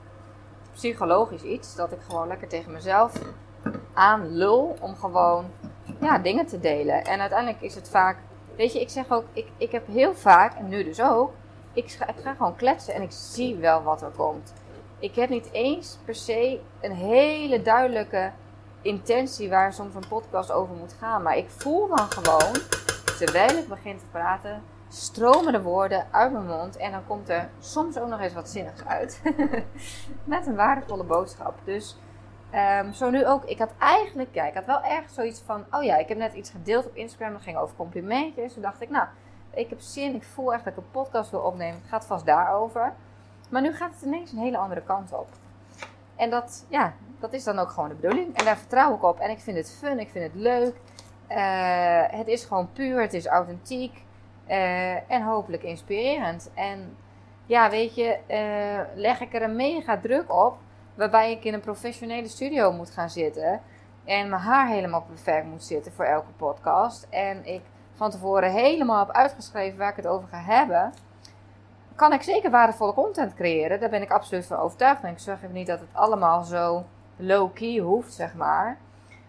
psychologisch 0.72 1.42
iets. 1.42 1.74
Dat 1.74 1.92
ik 1.92 2.00
gewoon 2.08 2.28
lekker 2.28 2.48
tegen 2.48 2.72
mezelf 2.72 3.12
aan 3.94 4.36
lul 4.36 4.76
om 4.80 4.96
gewoon 4.96 5.50
ja, 6.00 6.18
dingen 6.18 6.46
te 6.46 6.60
delen. 6.60 7.04
En 7.04 7.20
uiteindelijk 7.20 7.60
is 7.60 7.74
het 7.74 7.88
vaak, 7.88 8.18
weet 8.56 8.72
je, 8.72 8.80
ik 8.80 8.90
zeg 8.90 9.10
ook, 9.10 9.24
ik, 9.32 9.46
ik 9.56 9.72
heb 9.72 9.86
heel 9.86 10.14
vaak, 10.14 10.54
en 10.54 10.68
nu 10.68 10.84
dus 10.84 11.00
ook, 11.00 11.32
ik 11.72 11.84
ik 11.84 12.22
ga 12.22 12.34
gewoon 12.34 12.56
kletsen 12.56 12.94
en 12.94 13.02
ik 13.02 13.12
zie 13.12 13.56
wel 13.56 13.82
wat 13.82 14.02
er 14.02 14.10
komt. 14.16 14.52
Ik 14.98 15.14
heb 15.14 15.28
niet 15.28 15.52
eens 15.52 15.98
per 16.04 16.14
se 16.14 16.60
een 16.80 16.92
hele 16.92 17.62
duidelijke 17.62 18.32
intentie 18.82 19.48
waar 19.48 19.72
soms 19.72 19.94
een 19.94 20.08
podcast 20.08 20.52
over 20.52 20.74
moet 20.74 20.96
gaan. 20.98 21.22
Maar 21.22 21.36
ik 21.36 21.50
voel 21.50 21.88
dan 21.88 22.10
gewoon, 22.10 22.56
terwijl 23.18 23.58
ik 23.58 23.68
begin 23.68 23.98
te 23.98 24.04
praten, 24.10 24.62
stromen 24.88 25.52
de 25.52 25.62
woorden 25.62 26.06
uit 26.10 26.32
mijn 26.32 26.46
mond 26.46 26.76
en 26.76 26.90
dan 26.90 27.06
komt 27.06 27.28
er 27.28 27.48
soms 27.58 27.98
ook 27.98 28.08
nog 28.08 28.20
eens 28.20 28.34
wat 28.34 28.48
zinnigs 28.48 28.84
uit. 28.84 29.22
Met 30.24 30.46
een 30.46 30.56
waardevolle 30.56 31.04
boodschap. 31.04 31.54
Dus 31.64 31.96
Ehm, 32.50 32.92
zo 32.92 33.10
nu 33.10 33.26
ook. 33.26 33.44
Ik 33.44 33.58
had 33.58 33.72
eigenlijk, 33.78 34.34
ja, 34.34 34.46
ik 34.46 34.54
had 34.54 34.66
wel 34.66 34.82
erg 34.82 35.10
zoiets 35.10 35.40
van, 35.40 35.64
oh 35.70 35.82
ja, 35.82 35.96
ik 35.96 36.08
heb 36.08 36.18
net 36.18 36.34
iets 36.34 36.50
gedeeld 36.50 36.86
op 36.86 36.94
Instagram. 36.94 37.32
Dat 37.32 37.42
ging 37.42 37.56
over 37.56 37.76
complimentjes. 37.76 38.52
Toen 38.52 38.62
dacht 38.62 38.80
ik, 38.82 38.90
nou, 38.90 39.06
ik 39.54 39.68
heb 39.68 39.80
zin, 39.80 40.14
ik 40.14 40.24
voel 40.24 40.52
echt 40.52 40.64
dat 40.64 40.72
ik 40.72 40.78
een 40.78 40.90
podcast 40.90 41.30
wil 41.30 41.40
opnemen. 41.40 41.80
Het 41.80 41.88
gaat 41.88 42.06
vast 42.06 42.26
daarover. 42.26 42.92
Maar 43.48 43.62
nu 43.62 43.74
gaat 43.74 43.90
het 43.94 44.02
ineens 44.02 44.32
een 44.32 44.38
hele 44.38 44.58
andere 44.58 44.82
kant 44.82 45.12
op. 45.12 45.28
En 46.16 46.30
dat, 46.30 46.66
ja, 46.68 46.94
dat 47.20 47.32
is 47.32 47.44
dan 47.44 47.58
ook 47.58 47.70
gewoon 47.70 47.88
de 47.88 47.94
bedoeling. 47.94 48.36
En 48.36 48.44
daar 48.44 48.56
vertrouw 48.56 48.94
ik 48.94 49.02
op. 49.02 49.18
En 49.18 49.30
ik 49.30 49.40
vind 49.40 49.56
het 49.56 49.76
fun, 49.78 49.98
ik 49.98 50.10
vind 50.10 50.24
het 50.24 50.42
leuk. 50.42 50.74
Eh, 51.26 52.02
het 52.18 52.26
is 52.26 52.44
gewoon 52.44 52.72
puur, 52.72 53.00
het 53.00 53.14
is 53.14 53.26
authentiek. 53.26 54.04
Uh, 54.48 55.10
en 55.10 55.22
hopelijk 55.22 55.62
inspirerend. 55.62 56.50
En 56.54 56.96
ja, 57.46 57.70
weet 57.70 57.94
je, 57.94 58.18
uh, 58.28 59.00
leg 59.00 59.20
ik 59.20 59.34
er 59.34 59.42
een 59.42 59.56
mega 59.56 59.98
druk 59.98 60.32
op. 60.32 60.56
Waarbij 60.94 61.32
ik 61.32 61.44
in 61.44 61.54
een 61.54 61.60
professionele 61.60 62.28
studio 62.28 62.72
moet 62.72 62.90
gaan 62.90 63.10
zitten. 63.10 63.60
En 64.04 64.28
mijn 64.28 64.42
haar 64.42 64.68
helemaal 64.68 65.02
perfect 65.02 65.46
moet 65.46 65.64
zitten 65.64 65.92
voor 65.92 66.04
elke 66.04 66.30
podcast. 66.36 67.06
En 67.10 67.46
ik 67.46 67.62
van 67.94 68.10
tevoren 68.10 68.52
helemaal 68.52 68.98
heb 68.98 69.14
uitgeschreven 69.14 69.78
waar 69.78 69.90
ik 69.90 69.96
het 69.96 70.06
over 70.06 70.28
ga 70.28 70.40
hebben. 70.40 70.92
Kan 71.96 72.12
ik 72.12 72.22
zeker 72.22 72.50
waardevolle 72.50 72.92
content 72.92 73.34
creëren. 73.34 73.80
Daar 73.80 73.90
ben 73.90 74.02
ik 74.02 74.10
absoluut 74.10 74.46
van 74.46 74.58
overtuigd. 74.58 75.02
En 75.02 75.10
ik 75.10 75.18
zeg 75.18 75.36
even 75.36 75.52
niet 75.52 75.66
dat 75.66 75.80
het 75.80 75.88
allemaal 75.92 76.42
zo 76.42 76.84
low-key 77.16 77.78
hoeft, 77.78 78.12
zeg 78.12 78.34
maar. 78.34 78.78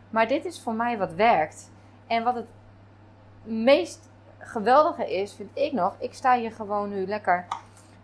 Maar 0.10 0.28
dit 0.28 0.46
is 0.46 0.62
voor 0.62 0.74
mij 0.74 0.98
wat 0.98 1.14
werkt. 1.14 1.72
En 2.08 2.24
wat 2.24 2.36
het 2.36 2.48
meest 3.44 4.10
geweldige 4.38 5.14
is, 5.14 5.34
vind 5.34 5.50
ik 5.54 5.74
nog. 5.74 5.96
Ik 5.98 6.14
sta 6.14 6.38
hier 6.38 6.52
gewoon 6.52 6.90
nu 6.90 7.06
lekker 7.06 7.46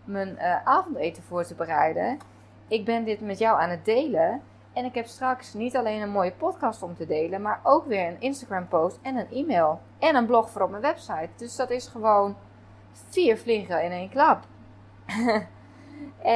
mijn 0.03 0.29
uh, 0.29 0.65
avondeten 0.65 1.23
voor 1.23 1.43
te 1.43 1.55
bereiden. 1.55 2.19
Ik 2.67 2.85
ben 2.85 3.03
dit 3.03 3.21
met 3.21 3.37
jou 3.37 3.61
aan 3.61 3.69
het 3.69 3.85
delen. 3.85 4.41
En 4.73 4.85
ik 4.85 4.95
heb 4.95 5.05
straks 5.05 5.53
niet 5.53 5.75
alleen 5.77 6.01
een 6.01 6.09
mooie 6.09 6.31
podcast 6.31 6.83
om 6.83 6.95
te 6.95 7.05
delen, 7.05 7.41
maar 7.41 7.59
ook 7.63 7.85
weer 7.85 8.07
een 8.07 8.21
Instagram 8.21 8.67
post 8.67 8.99
en 9.01 9.15
een 9.15 9.31
e-mail. 9.31 9.79
En 9.99 10.15
een 10.15 10.25
blog 10.25 10.49
voor 10.49 10.61
op 10.61 10.69
mijn 10.69 10.81
website. 10.81 11.29
Dus 11.35 11.55
dat 11.55 11.69
is 11.69 11.87
gewoon 11.87 12.35
vier 13.09 13.37
vliegen 13.37 13.83
in 13.83 13.91
één 13.91 14.09
klap. 14.09 14.43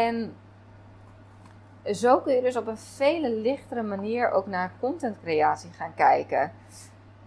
en 0.06 0.36
zo 1.86 2.20
kun 2.20 2.34
je 2.34 2.42
dus 2.42 2.58
op 2.58 2.68
een 2.68 2.78
vele 2.78 3.30
lichtere 3.30 3.84
manier 3.84 4.32
ook 4.32 4.48
naar 4.48 4.72
contentcreatie 4.80 5.72
gaan 5.72 5.94
kijken. 5.94 6.52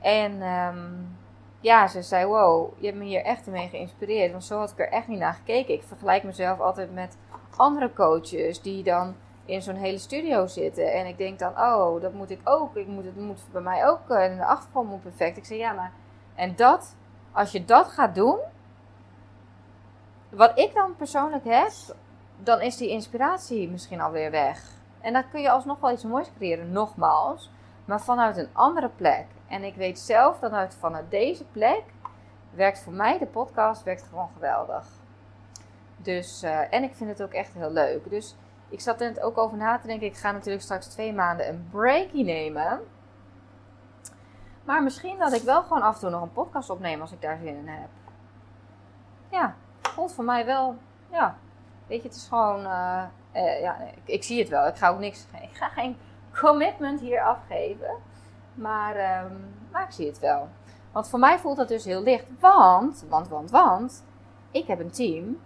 En 0.01 0.43
um, 0.43 1.17
ja, 1.61 1.87
ze 1.87 2.03
zei: 2.03 2.27
Wow, 2.27 2.73
je 2.79 2.87
hebt 2.87 2.99
me 2.99 3.05
hier 3.05 3.25
echt 3.25 3.47
mee 3.47 3.69
geïnspireerd. 3.69 4.31
Want 4.31 4.45
zo 4.45 4.59
had 4.59 4.71
ik 4.71 4.79
er 4.79 4.89
echt 4.89 5.09
niet 5.09 5.19
naar 5.19 5.35
gekeken. 5.35 5.75
Ik 5.75 5.83
vergelijk 5.83 6.23
mezelf 6.23 6.61
altijd 6.61 6.95
met 6.95 7.17
andere 7.57 7.93
coaches 7.93 8.63
die 8.63 8.83
dan 8.83 9.15
in 9.45 9.63
zo'n 9.63 9.75
hele 9.75 9.99
studio 9.99 10.47
zitten. 10.47 10.93
En 10.93 11.07
ik 11.07 11.19
denk 11.19 11.39
dan: 11.39 11.53
Oh, 11.59 12.01
dat 12.01 12.13
moet 12.13 12.31
ik 12.31 12.41
ook. 12.45 12.77
Ik 12.77 12.87
moet, 12.87 13.05
het 13.05 13.17
moet 13.17 13.41
bij 13.53 13.63
mij 13.63 13.89
ook. 13.89 14.11
En 14.11 14.37
de 14.37 14.45
achtergrond 14.45 14.89
moet 14.89 15.03
perfect. 15.03 15.37
Ik 15.37 15.45
zei: 15.45 15.59
Ja, 15.59 15.73
maar. 15.73 15.93
En 16.35 16.57
dat, 16.57 16.97
als 17.33 17.53
je 17.53 17.65
dat 17.65 17.89
gaat 17.89 18.15
doen. 18.15 18.39
Wat 20.31 20.59
ik 20.59 20.75
dan 20.75 20.97
persoonlijk 20.97 21.45
heb, 21.45 21.73
dan 22.37 22.61
is 22.61 22.77
die 22.77 22.89
inspiratie 22.89 23.71
misschien 23.71 24.01
alweer 24.01 24.31
weg. 24.31 24.63
En 25.01 25.13
dan 25.13 25.31
kun 25.31 25.41
je 25.41 25.51
alsnog 25.51 25.81
wel 25.81 25.93
iets 25.93 26.05
moois 26.05 26.31
creëren, 26.37 26.73
nogmaals. 26.73 27.51
Maar 27.85 28.01
vanuit 28.01 28.37
een 28.37 28.49
andere 28.53 28.89
plek. 28.89 29.27
En 29.49 29.65
ik 29.65 29.75
weet 29.75 29.99
zelf 29.99 30.39
dat 30.39 30.53
uit, 30.53 30.75
vanuit 30.75 31.11
deze 31.11 31.45
plek 31.45 31.83
werkt 32.51 32.79
voor 32.79 32.93
mij 32.93 33.19
de 33.19 33.27
podcast 33.27 33.83
werkt 33.83 34.03
gewoon 34.03 34.29
geweldig. 34.35 34.87
Dus, 35.97 36.45
uh, 36.45 36.75
en 36.75 36.83
ik 36.83 36.95
vind 36.95 37.11
het 37.11 37.23
ook 37.23 37.33
echt 37.33 37.55
heel 37.55 37.71
leuk. 37.71 38.11
Dus 38.11 38.37
ik 38.69 38.81
zat 38.81 39.01
er 39.01 39.09
net 39.09 39.21
ook 39.21 39.39
over 39.39 39.57
na 39.57 39.79
te 39.79 39.87
denken. 39.87 40.07
Ik 40.07 40.17
ga 40.17 40.33
natuurlijk 40.33 40.63
straks 40.63 40.87
twee 40.87 41.13
maanden 41.13 41.49
een 41.49 41.69
breakie 41.71 42.25
nemen. 42.25 42.81
Maar 44.65 44.83
misschien 44.83 45.19
dat 45.19 45.33
ik 45.33 45.43
wel 45.43 45.63
gewoon 45.63 45.83
af 45.83 45.95
en 45.95 46.01
toe 46.01 46.11
nog 46.11 46.23
een 46.23 46.33
podcast 46.33 46.71
opneem 46.71 47.01
als 47.01 47.13
ik 47.13 47.23
daar 47.23 47.39
zin 47.43 47.57
in 47.57 47.69
heb. 47.69 47.89
Ja, 49.31 49.55
voelt 50.01 50.15
voor 50.15 50.25
mij 50.25 50.47
wel. 50.47 50.77
Ja, 51.11 51.37
weet 51.87 52.03
je, 52.03 52.09
het 52.09 52.17
is 52.17 52.27
gewoon. 52.29 52.61
Uh, 52.61 53.03
uh, 53.35 53.61
ja, 53.61 53.77
ik, 53.81 54.03
ik, 54.05 54.23
zie 54.23 54.39
het 54.39 54.49
wel. 54.49 54.67
Ik 54.67 54.77
ga 54.77 54.89
ook 54.89 54.99
niks. 54.99 55.27
Ik 55.51 55.57
ga 55.57 55.69
geen 55.69 55.97
commitment 56.41 57.01
hier 57.01 57.23
afgeven. 57.23 57.91
Maar, 58.55 59.25
um, 59.25 59.55
maar 59.71 59.83
ik 59.83 59.91
zie 59.91 60.07
het 60.07 60.19
wel. 60.19 60.49
Want 60.93 61.09
voor 61.09 61.19
mij 61.19 61.39
voelt 61.39 61.57
dat 61.57 61.69
dus 61.69 61.85
heel 61.85 62.03
licht. 62.03 62.25
Want, 62.39 63.05
want, 63.09 63.29
want, 63.29 63.51
want. 63.51 64.05
Ik 64.51 64.67
heb 64.67 64.81
een 64.81 64.91
team. 64.91 65.41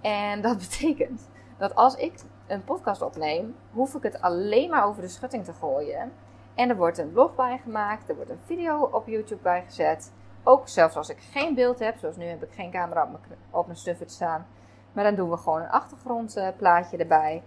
En 0.00 0.40
dat 0.40 0.58
betekent 0.68 1.30
dat 1.56 1.74
als 1.74 1.94
ik 1.94 2.14
een 2.46 2.64
podcast 2.64 3.02
opneem, 3.02 3.56
hoef 3.72 3.94
ik 3.94 4.02
het 4.02 4.20
alleen 4.20 4.70
maar 4.70 4.84
over 4.84 5.02
de 5.02 5.08
schutting 5.08 5.44
te 5.44 5.52
gooien. 5.52 6.12
En 6.54 6.68
er 6.68 6.76
wordt 6.76 6.98
een 6.98 7.12
blog 7.12 7.34
bijgemaakt, 7.34 8.08
er 8.08 8.16
wordt 8.16 8.30
een 8.30 8.40
video 8.44 8.88
op 8.92 9.06
YouTube 9.06 9.42
bijgezet. 9.42 10.12
Ook 10.48 10.68
zelfs 10.68 10.96
als 10.96 11.08
ik 11.08 11.18
geen 11.30 11.54
beeld 11.54 11.78
heb, 11.78 11.98
zoals 11.98 12.16
nu 12.16 12.24
heb 12.24 12.42
ik 12.42 12.52
geen 12.52 12.70
camera 12.70 13.02
op 13.02 13.10
mijn, 13.10 13.38
op 13.50 13.66
mijn 13.66 14.08
staan. 14.10 14.46
Maar 14.92 15.04
dan 15.04 15.14
doen 15.14 15.30
we 15.30 15.36
gewoon 15.36 15.60
een 15.60 15.70
achtergrondplaatje 15.70 16.96
erbij. 16.96 17.42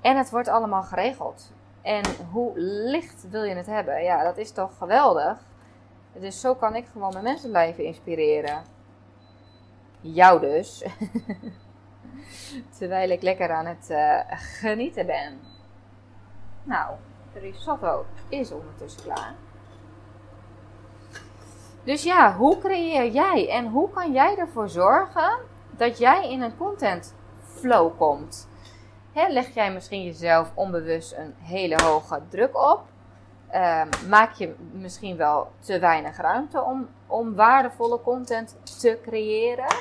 En 0.00 0.16
het 0.16 0.30
wordt 0.30 0.48
allemaal 0.48 0.82
geregeld. 0.82 1.52
En 1.82 2.02
hoe 2.30 2.52
licht 2.60 3.28
wil 3.30 3.42
je 3.42 3.54
het 3.54 3.66
hebben? 3.66 4.02
Ja, 4.02 4.22
dat 4.22 4.36
is 4.36 4.52
toch 4.52 4.76
geweldig. 4.78 5.38
Dus 6.12 6.40
zo 6.40 6.54
kan 6.54 6.74
ik 6.74 6.86
gewoon 6.92 7.12
mijn 7.12 7.24
mensen 7.24 7.50
blijven 7.50 7.84
inspireren. 7.84 8.62
Jou 10.00 10.40
dus. 10.40 10.84
Terwijl 12.78 13.10
ik 13.10 13.22
lekker 13.22 13.52
aan 13.52 13.66
het 13.66 13.90
uh, 13.90 14.20
genieten 14.60 15.06
ben. 15.06 15.40
Nou, 16.62 16.94
de 17.32 17.38
risotto 17.38 18.04
is 18.28 18.52
ondertussen 18.52 19.02
klaar. 19.02 19.34
Dus 21.84 22.02
ja, 22.02 22.36
hoe 22.36 22.58
creëer 22.58 23.10
jij 23.10 23.50
en 23.50 23.66
hoe 23.68 23.90
kan 23.90 24.12
jij 24.12 24.36
ervoor 24.36 24.68
zorgen 24.68 25.38
dat 25.70 25.98
jij 25.98 26.30
in 26.30 26.40
een 26.42 26.56
content 26.56 27.14
flow 27.44 27.96
komt? 27.96 28.48
leg 29.28 29.54
jij 29.54 29.72
misschien 29.72 30.02
jezelf 30.04 30.52
onbewust 30.54 31.12
een 31.12 31.34
hele 31.38 31.82
hoge 31.82 32.22
druk 32.28 32.56
op? 32.56 32.82
Um, 33.54 34.08
maak 34.08 34.32
je 34.32 34.54
misschien 34.72 35.16
wel 35.16 35.50
te 35.58 35.78
weinig 35.78 36.16
ruimte 36.16 36.62
om, 36.62 36.88
om 37.06 37.34
waardevolle 37.34 38.00
content 38.00 38.56
te 38.80 38.98
creëren? 39.02 39.74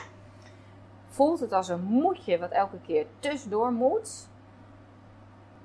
Voelt 1.05 1.39
het 1.39 1.53
als 1.53 1.67
een 1.67 1.83
moedje 1.83 2.39
wat 2.39 2.51
elke 2.51 2.79
keer 2.79 3.05
tussendoor 3.19 3.71
moet? 3.71 4.29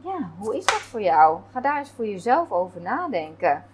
Ja, 0.00 0.30
hoe 0.38 0.56
is 0.56 0.64
dat 0.64 0.74
voor 0.74 1.02
jou? 1.02 1.40
Ga 1.52 1.60
daar 1.60 1.78
eens 1.78 1.90
voor 1.90 2.06
jezelf 2.06 2.50
over 2.50 2.80
nadenken. 2.80 3.64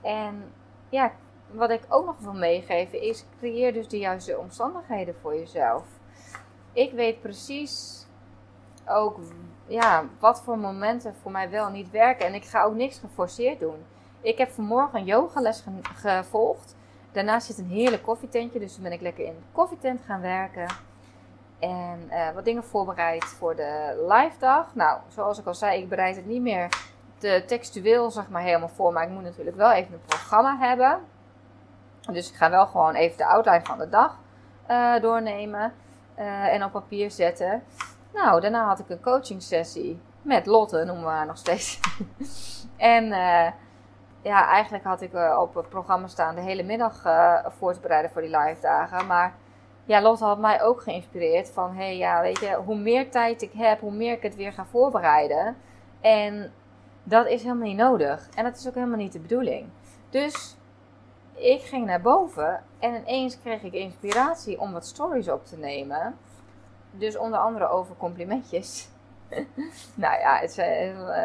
En 0.00 0.52
ja, 0.88 1.12
wat 1.50 1.70
ik 1.70 1.82
ook 1.88 2.06
nog 2.06 2.18
wil 2.18 2.32
meegeven 2.32 3.02
is: 3.02 3.24
creëer 3.38 3.72
dus 3.72 3.88
de 3.88 3.98
juiste 3.98 4.38
omstandigheden 4.38 5.14
voor 5.20 5.34
jezelf. 5.34 5.84
Ik 6.72 6.92
weet 6.92 7.20
precies 7.20 8.06
ook 8.86 9.18
ja, 9.66 10.04
wat 10.18 10.42
voor 10.42 10.58
momenten 10.58 11.14
voor 11.22 11.30
mij 11.30 11.50
wel 11.50 11.70
niet 11.70 11.90
werken. 11.90 12.26
En 12.26 12.34
ik 12.34 12.44
ga 12.44 12.62
ook 12.62 12.74
niks 12.74 12.98
geforceerd 12.98 13.60
doen. 13.60 13.84
Ik 14.20 14.38
heb 14.38 14.50
vanmorgen 14.50 14.98
een 14.98 15.04
yogales 15.04 15.64
gevolgd. 15.82 16.76
Daarnaast 17.12 17.46
zit 17.46 17.58
een 17.58 17.70
heerlijk 17.70 18.02
koffietentje. 18.02 18.58
Dus 18.58 18.74
toen 18.74 18.82
ben 18.82 18.92
ik 18.92 19.00
lekker 19.00 19.24
in 19.24 19.34
de 19.34 19.42
koffietent 19.52 20.00
gaan 20.06 20.20
werken. 20.20 20.66
En 21.58 22.08
uh, 22.10 22.30
wat 22.34 22.44
dingen 22.44 22.64
voorbereid 22.64 23.24
voor 23.24 23.56
de 23.56 24.04
live 24.08 24.38
dag. 24.38 24.74
Nou, 24.74 25.00
zoals 25.08 25.38
ik 25.38 25.46
al 25.46 25.54
zei, 25.54 25.82
ik 25.82 25.88
bereid 25.88 26.16
het 26.16 26.26
niet 26.26 26.42
meer 26.42 26.68
te 27.18 27.42
textueel 27.46 28.10
zeg 28.10 28.28
maar 28.28 28.42
helemaal 28.42 28.68
voor. 28.68 28.92
Maar 28.92 29.04
ik 29.04 29.10
moet 29.10 29.22
natuurlijk 29.22 29.56
wel 29.56 29.72
even 29.72 29.92
een 29.92 30.04
programma 30.06 30.58
hebben. 30.58 31.00
Dus 32.12 32.28
ik 32.30 32.34
ga 32.34 32.50
wel 32.50 32.66
gewoon 32.66 32.94
even 32.94 33.16
de 33.16 33.26
outline 33.26 33.64
van 33.64 33.78
de 33.78 33.88
dag 33.88 34.18
uh, 34.70 35.00
doornemen. 35.00 35.72
Uh, 36.18 36.54
en 36.54 36.64
op 36.64 36.72
papier 36.72 37.10
zetten. 37.10 37.62
Nou, 38.12 38.40
daarna 38.40 38.66
had 38.66 38.78
ik 38.78 38.88
een 38.88 39.00
coaching 39.00 39.42
sessie 39.42 40.00
met 40.22 40.46
Lotte, 40.46 40.84
noemen 40.84 41.04
we 41.04 41.10
haar 41.10 41.26
nog 41.26 41.36
steeds. 41.36 41.80
en 42.76 43.04
uh, 43.04 43.46
ja, 44.22 44.48
eigenlijk 44.48 44.84
had 44.84 45.00
ik 45.00 45.14
op 45.38 45.54
het 45.54 45.68
programma 45.68 46.06
staan 46.06 46.34
de 46.34 46.40
hele 46.40 46.62
middag 46.62 47.02
voor 47.58 47.72
te 47.72 47.80
bereiden 47.80 48.10
voor 48.10 48.22
die 48.22 48.36
live 48.36 48.60
dagen. 48.60 49.06
Maar 49.06 49.34
ja, 49.84 50.02
Lotte 50.02 50.24
had 50.24 50.38
mij 50.38 50.62
ook 50.62 50.82
geïnspireerd 50.82 51.50
van, 51.50 51.76
hey, 51.76 51.96
ja, 51.96 52.20
weet 52.20 52.38
je, 52.38 52.54
hoe 52.54 52.76
meer 52.76 53.10
tijd 53.10 53.42
ik 53.42 53.52
heb, 53.52 53.80
hoe 53.80 53.92
meer 53.92 54.12
ik 54.12 54.22
het 54.22 54.36
weer 54.36 54.52
ga 54.52 54.64
voorbereiden. 54.64 55.56
En 56.00 56.52
dat 57.02 57.26
is 57.26 57.42
helemaal 57.42 57.66
niet 57.66 57.76
nodig. 57.76 58.28
En 58.34 58.44
dat 58.44 58.56
is 58.56 58.68
ook 58.68 58.74
helemaal 58.74 58.96
niet 58.96 59.12
de 59.12 59.20
bedoeling. 59.20 59.68
Dus 60.10 60.57
ik 61.38 61.62
ging 61.62 61.86
naar 61.86 62.00
boven 62.00 62.64
en 62.78 62.94
ineens 62.94 63.40
kreeg 63.40 63.62
ik 63.62 63.72
inspiratie 63.72 64.60
om 64.60 64.72
wat 64.72 64.86
stories 64.86 65.28
op 65.28 65.46
te 65.46 65.58
nemen 65.58 66.18
dus 66.90 67.16
onder 67.16 67.38
andere 67.38 67.68
over 67.68 67.96
complimentjes. 67.96 68.88
nou 69.94 70.18
ja, 70.18 70.38
het, 70.38 70.58
uh, 70.58 71.22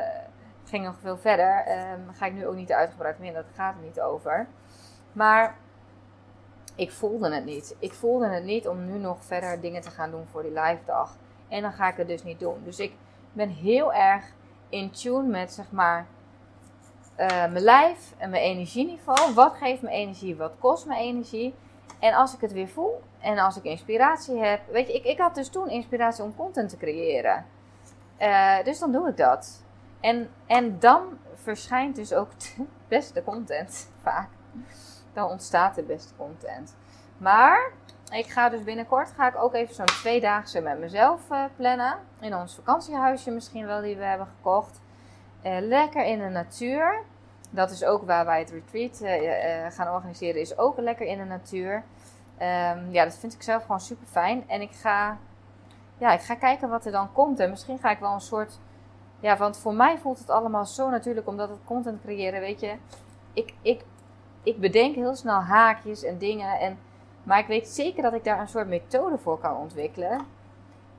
ging 0.66 0.86
nog 0.86 0.96
veel 1.02 1.18
verder. 1.18 1.66
Um, 1.94 2.14
ga 2.14 2.26
ik 2.26 2.34
nu 2.34 2.48
ook 2.48 2.56
niet 2.56 2.72
uitgebreid 2.72 3.20
meer, 3.20 3.34
dat 3.34 3.46
gaat 3.56 3.76
er 3.76 3.84
niet 3.84 4.02
over. 4.02 4.48
Maar 5.12 5.56
ik 6.76 6.92
voelde 6.92 7.34
het 7.34 7.46
niet. 7.46 7.76
Ik 7.80 7.94
voelde 7.94 8.28
het 8.28 8.44
niet 8.44 8.68
om 8.68 8.86
nu 8.86 8.98
nog 8.98 9.24
verder 9.24 9.62
dingen 9.62 9.82
te 9.82 9.90
gaan 9.90 10.12
doen 10.12 10.26
voor 10.32 10.42
die 10.42 10.52
live 10.52 10.82
dag. 10.86 11.16
En 11.48 11.62
dan 11.62 11.74
ga 11.74 11.90
ik 11.90 11.98
het 11.98 12.08
dus 12.08 12.24
niet 12.24 12.40
doen. 12.40 12.62
Dus 12.64 12.80
ik 12.80 12.94
ben 13.32 13.50
heel 13.50 13.94
erg 13.94 14.26
in 14.70 14.92
tune 14.92 15.28
met 15.28 15.54
zeg 15.54 15.72
maar 15.72 16.06
eh, 17.16 17.28
mijn 17.28 17.64
lijf 17.64 18.14
en 18.18 18.30
mijn 18.30 18.44
energieniveau. 18.44 19.34
Wat 19.34 19.56
geeft 19.56 19.82
me 19.82 19.90
energie? 19.90 20.36
Wat 20.36 20.56
kost 20.60 20.86
me 20.86 20.96
energie? 20.96 21.56
En 22.00 22.14
als 22.14 22.34
ik 22.34 22.42
het 22.42 22.52
weer 22.52 22.68
voel 22.68 23.02
en 23.20 23.40
als 23.40 23.58
ik 23.58 23.64
inspiratie 23.64 24.38
heb. 24.38 24.62
Weet 24.72 24.88
je, 24.88 24.94
ik, 24.94 25.04
ik 25.04 25.18
had 25.18 25.36
dus 25.36 25.50
toen 25.50 25.70
inspiratie 25.70 26.24
om 26.24 26.36
content 26.36 26.70
te 26.70 26.78
creëren. 26.78 27.46
Eh, 28.18 28.64
dus 28.64 28.80
dan 28.80 28.92
doe 28.92 29.10
ik 29.10 29.18
dat. 29.18 29.64
En, 30.00 30.30
en 30.46 30.80
dan 30.80 31.18
verschijnt 31.34 31.96
dus 31.96 32.14
ook 32.14 32.40
de 32.40 32.66
beste 32.88 33.24
content 33.24 33.90
vaak. 34.04 34.30
Dan 35.14 35.30
ontstaat 35.30 35.76
de 35.76 35.84
beste 35.84 36.16
content. 36.16 36.76
Maar 37.18 37.72
ik 38.12 38.26
ga 38.26 38.50
dus 38.50 38.64
binnenkort 38.64 39.12
ga 39.12 39.28
ik 39.28 39.44
ook 39.44 39.54
even 39.54 39.76
zo'n 39.76 39.86
tweedaagse 39.86 40.62
met 40.62 40.80
mezelf 40.80 41.30
uh, 41.32 41.44
plannen. 41.56 41.98
In 42.20 42.36
ons 42.36 42.56
vakantiehuisje 42.56 43.32
misschien 43.32 43.66
wel 43.66 43.82
die 43.82 43.96
we 43.96 44.04
hebben 44.04 44.28
gekocht. 44.28 44.82
Uh, 45.44 45.58
lekker 45.60 46.06
in 46.06 46.20
de 46.20 46.30
natuur. 46.30 47.02
Dat 47.50 47.72
is 47.72 47.84
ook 47.84 48.06
waar 48.06 48.26
wij 48.26 48.40
het 48.40 48.50
retreat 48.50 49.02
uh, 49.02 49.66
gaan 49.70 49.94
organiseren. 49.94 50.42
Is 50.42 50.58
ook 50.58 50.78
lekker 50.78 51.06
in 51.06 51.18
de 51.18 51.24
natuur. 51.24 51.74
Um, 51.76 52.92
ja, 52.92 53.04
dat 53.04 53.18
vind 53.18 53.34
ik 53.34 53.42
zelf 53.42 53.62
gewoon 53.62 53.80
super 53.80 54.08
fijn. 54.08 54.50
En 54.50 54.62
ik 54.62 54.72
ga, 54.72 55.18
ja, 55.98 56.14
ik 56.14 56.22
ga 56.22 56.36
kijken 56.36 56.70
wat 56.70 56.86
er 56.86 56.92
dan 56.92 57.12
komt. 57.12 57.40
En 57.40 57.50
misschien 57.50 57.80
ga 57.80 57.92
ik 57.92 58.00
wel 58.00 58.14
een 58.14 58.22
soort. 58.22 58.60
Ja, 59.20 59.38
want 59.38 59.58
voor 59.58 59.74
mij 59.74 59.98
voelt 59.98 60.20
het 60.20 60.30
allemaal 60.30 60.66
zo 60.66 60.90
natuurlijk, 60.90 61.28
omdat 61.28 61.50
het 61.50 61.60
content 61.66 62.02
creëren, 62.02 62.40
weet 62.40 62.60
je. 62.60 62.76
Ik, 63.34 63.54
ik, 63.62 63.84
ik 64.44 64.60
bedenk 64.60 64.96
heel 64.96 65.16
snel 65.16 65.40
haakjes 65.40 66.04
en 66.04 66.18
dingen. 66.18 66.60
En 66.60 66.78
maar 67.24 67.40
ik 67.40 67.48
weet 67.48 67.68
zeker 67.68 68.04
dat 68.04 68.14
ik 68.14 68.24
daar 68.24 68.40
een 68.40 68.48
soort 68.48 68.68
methode 68.68 69.18
voor 69.18 69.40
kan 69.40 69.58
ontwikkelen. 69.58 70.26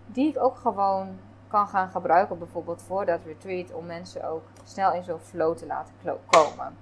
Die 0.07 0.29
ik 0.29 0.43
ook 0.43 0.57
gewoon 0.57 1.19
kan 1.55 1.69
gaan 1.69 1.89
gebruiken, 1.89 2.39
bijvoorbeeld 2.39 2.83
voor 2.83 3.07
dat 3.07 3.21
retreat, 3.27 3.73
om 3.73 3.87
mensen 3.87 4.29
ook 4.29 4.43
snel 4.65 4.93
in 4.93 5.03
zo'n 5.03 5.19
flow 5.19 5.57
te 5.57 5.67
laten 5.67 5.95
komen. 6.27 6.77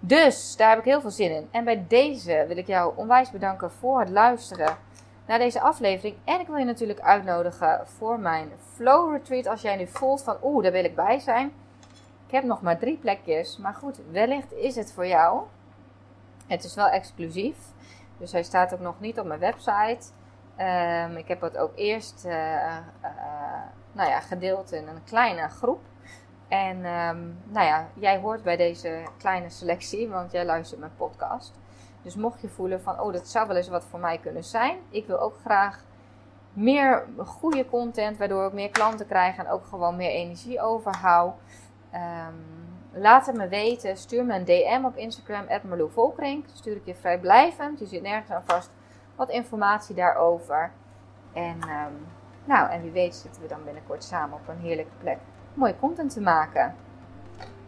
Dus 0.00 0.56
daar 0.56 0.68
heb 0.68 0.78
ik 0.78 0.84
heel 0.84 1.00
veel 1.00 1.10
zin 1.10 1.30
in. 1.30 1.48
En 1.50 1.64
bij 1.64 1.84
deze 1.88 2.44
wil 2.48 2.56
ik 2.56 2.66
jou 2.66 2.92
onwijs 2.96 3.30
bedanken 3.30 3.70
voor 3.70 4.00
het 4.00 4.08
luisteren 4.08 4.76
naar 5.26 5.38
deze 5.38 5.60
aflevering. 5.60 6.16
En 6.24 6.40
ik 6.40 6.46
wil 6.46 6.56
je 6.56 6.64
natuurlijk 6.64 7.00
uitnodigen 7.00 7.80
voor 7.86 8.20
mijn 8.20 8.50
flow 8.74 9.12
retreat. 9.12 9.46
Als 9.46 9.62
jij 9.62 9.76
nu 9.76 9.86
voelt 9.86 10.22
van 10.22 10.36
oeh, 10.42 10.62
daar 10.62 10.72
wil 10.72 10.84
ik 10.84 10.94
bij 10.94 11.18
zijn. 11.18 11.52
Ik 12.26 12.32
heb 12.32 12.44
nog 12.44 12.62
maar 12.62 12.78
drie 12.78 12.96
plekjes. 12.96 13.58
Maar 13.58 13.74
goed, 13.74 14.00
wellicht 14.10 14.52
is 14.52 14.76
het 14.76 14.92
voor 14.92 15.06
jou. 15.06 15.42
Het 16.46 16.64
is 16.64 16.74
wel 16.74 16.88
exclusief. 16.88 17.56
Dus 18.18 18.32
hij 18.32 18.42
staat 18.42 18.74
ook 18.74 18.80
nog 18.80 19.00
niet 19.00 19.18
op 19.18 19.26
mijn 19.26 19.40
website. 19.40 20.06
Um, 20.58 21.16
ik 21.16 21.28
heb 21.28 21.40
het 21.40 21.58
ook 21.58 21.72
eerst 21.74 22.24
uh, 22.26 22.32
uh, 22.32 22.76
nou 23.92 24.10
ja, 24.10 24.20
gedeeld 24.20 24.72
in 24.72 24.88
een 24.88 25.04
kleine 25.04 25.48
groep. 25.48 25.80
En 26.48 26.76
um, 26.76 27.38
nou 27.44 27.66
ja, 27.66 27.88
jij 27.94 28.18
hoort 28.18 28.42
bij 28.42 28.56
deze 28.56 29.02
kleine 29.18 29.50
selectie, 29.50 30.08
want 30.08 30.32
jij 30.32 30.44
luistert 30.44 30.80
mijn 30.80 30.96
podcast. 30.96 31.60
Dus 32.02 32.16
mocht 32.16 32.40
je 32.40 32.48
voelen 32.48 32.82
van, 32.82 33.00
oh, 33.00 33.12
dat 33.12 33.28
zou 33.28 33.46
wel 33.46 33.56
eens 33.56 33.68
wat 33.68 33.84
voor 33.84 34.00
mij 34.00 34.18
kunnen 34.18 34.44
zijn. 34.44 34.78
Ik 34.90 35.06
wil 35.06 35.20
ook 35.20 35.36
graag 35.44 35.84
meer 36.52 37.06
goede 37.16 37.66
content, 37.66 38.18
waardoor 38.18 38.46
ik 38.46 38.52
meer 38.52 38.70
klanten 38.70 39.06
krijg 39.06 39.36
en 39.36 39.48
ook 39.48 39.64
gewoon 39.66 39.96
meer 39.96 40.10
energie 40.10 40.60
overhoud. 40.60 41.34
Um, 41.94 42.62
Laat 42.94 43.26
het 43.26 43.36
me 43.36 43.48
weten. 43.48 43.96
Stuur 43.96 44.24
me 44.24 44.34
een 44.34 44.44
DM 44.44 44.84
op 44.84 44.96
Instagram, 44.96 45.46
Volkring. 45.90 46.44
Stuur 46.52 46.76
ik 46.76 46.86
je 46.86 46.94
vrijblijvend. 46.94 47.78
Je 47.78 47.86
zit 47.86 48.02
nergens 48.02 48.30
aan 48.30 48.44
vast. 48.46 48.70
Wat 49.16 49.30
informatie 49.30 49.94
daarover. 49.94 50.70
En, 51.32 51.56
um, 51.62 52.06
nou, 52.44 52.70
en 52.70 52.82
wie 52.82 52.90
weet 52.90 53.14
zitten 53.14 53.42
we 53.42 53.48
dan 53.48 53.64
binnenkort 53.64 54.04
samen 54.04 54.38
op 54.38 54.48
een 54.48 54.60
heerlijke 54.60 54.92
plek. 55.00 55.18
Mooie 55.54 55.78
content 55.78 56.12
te 56.12 56.20
maken. 56.20 56.74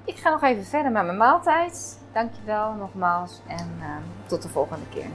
Ik 0.05 0.17
ga 0.17 0.31
nog 0.31 0.43
even 0.43 0.65
verder 0.65 0.93
met 0.93 1.05
mijn 1.05 1.17
maaltijd. 1.17 2.01
Dankjewel 2.13 2.73
nogmaals. 2.73 3.41
En 3.49 3.69
um, 3.83 4.03
tot 4.27 4.43
de 4.43 4.49
volgende 4.49 4.89
keer. 4.89 5.07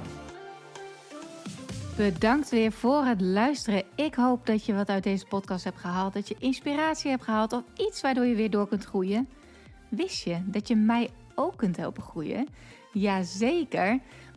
Bedankt 1.98 2.50
weer 2.50 2.72
voor 2.72 3.04
het 3.04 3.22
luisteren. 3.22 3.84
Ik 3.96 4.16
hoop 4.16 4.46
dat 4.46 4.66
je 4.66 4.74
wat 4.74 4.90
uit 4.90 5.04
deze 5.04 5.26
podcast 5.26 5.64
hebt 5.64 5.78
gehaald. 5.78 6.14
Dat 6.14 6.28
je 6.28 6.36
inspiratie 6.40 7.10
hebt 7.10 7.24
gehaald 7.24 7.54
of 7.54 7.64
iets 7.76 8.02
waardoor 8.02 8.26
je 8.26 8.36
weer 8.36 8.50
door 8.50 8.68
kunt 8.68 8.86
groeien. 8.86 9.30
Wist 9.90 10.24
je 10.24 10.42
dat 10.46 10.68
je 10.68 10.76
mij 10.76 11.10
ook 11.36 11.58
kunt 11.58 11.78
helpen 11.78 12.04
groeien? 12.04 12.48
Jazeker. 12.94 14.00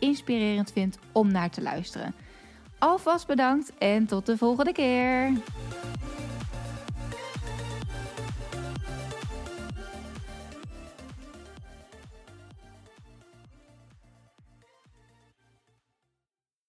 inspirerend 0.00 0.72
vindt 0.72 0.98
om 1.12 1.32
naar 1.32 1.50
te 1.50 1.62
luisteren. 1.62 2.14
Alvast 2.78 3.26
bedankt 3.26 3.72
en 3.78 4.06
tot 4.06 4.26
de 4.26 4.36
volgende 4.36 4.72
keer. 4.72 5.32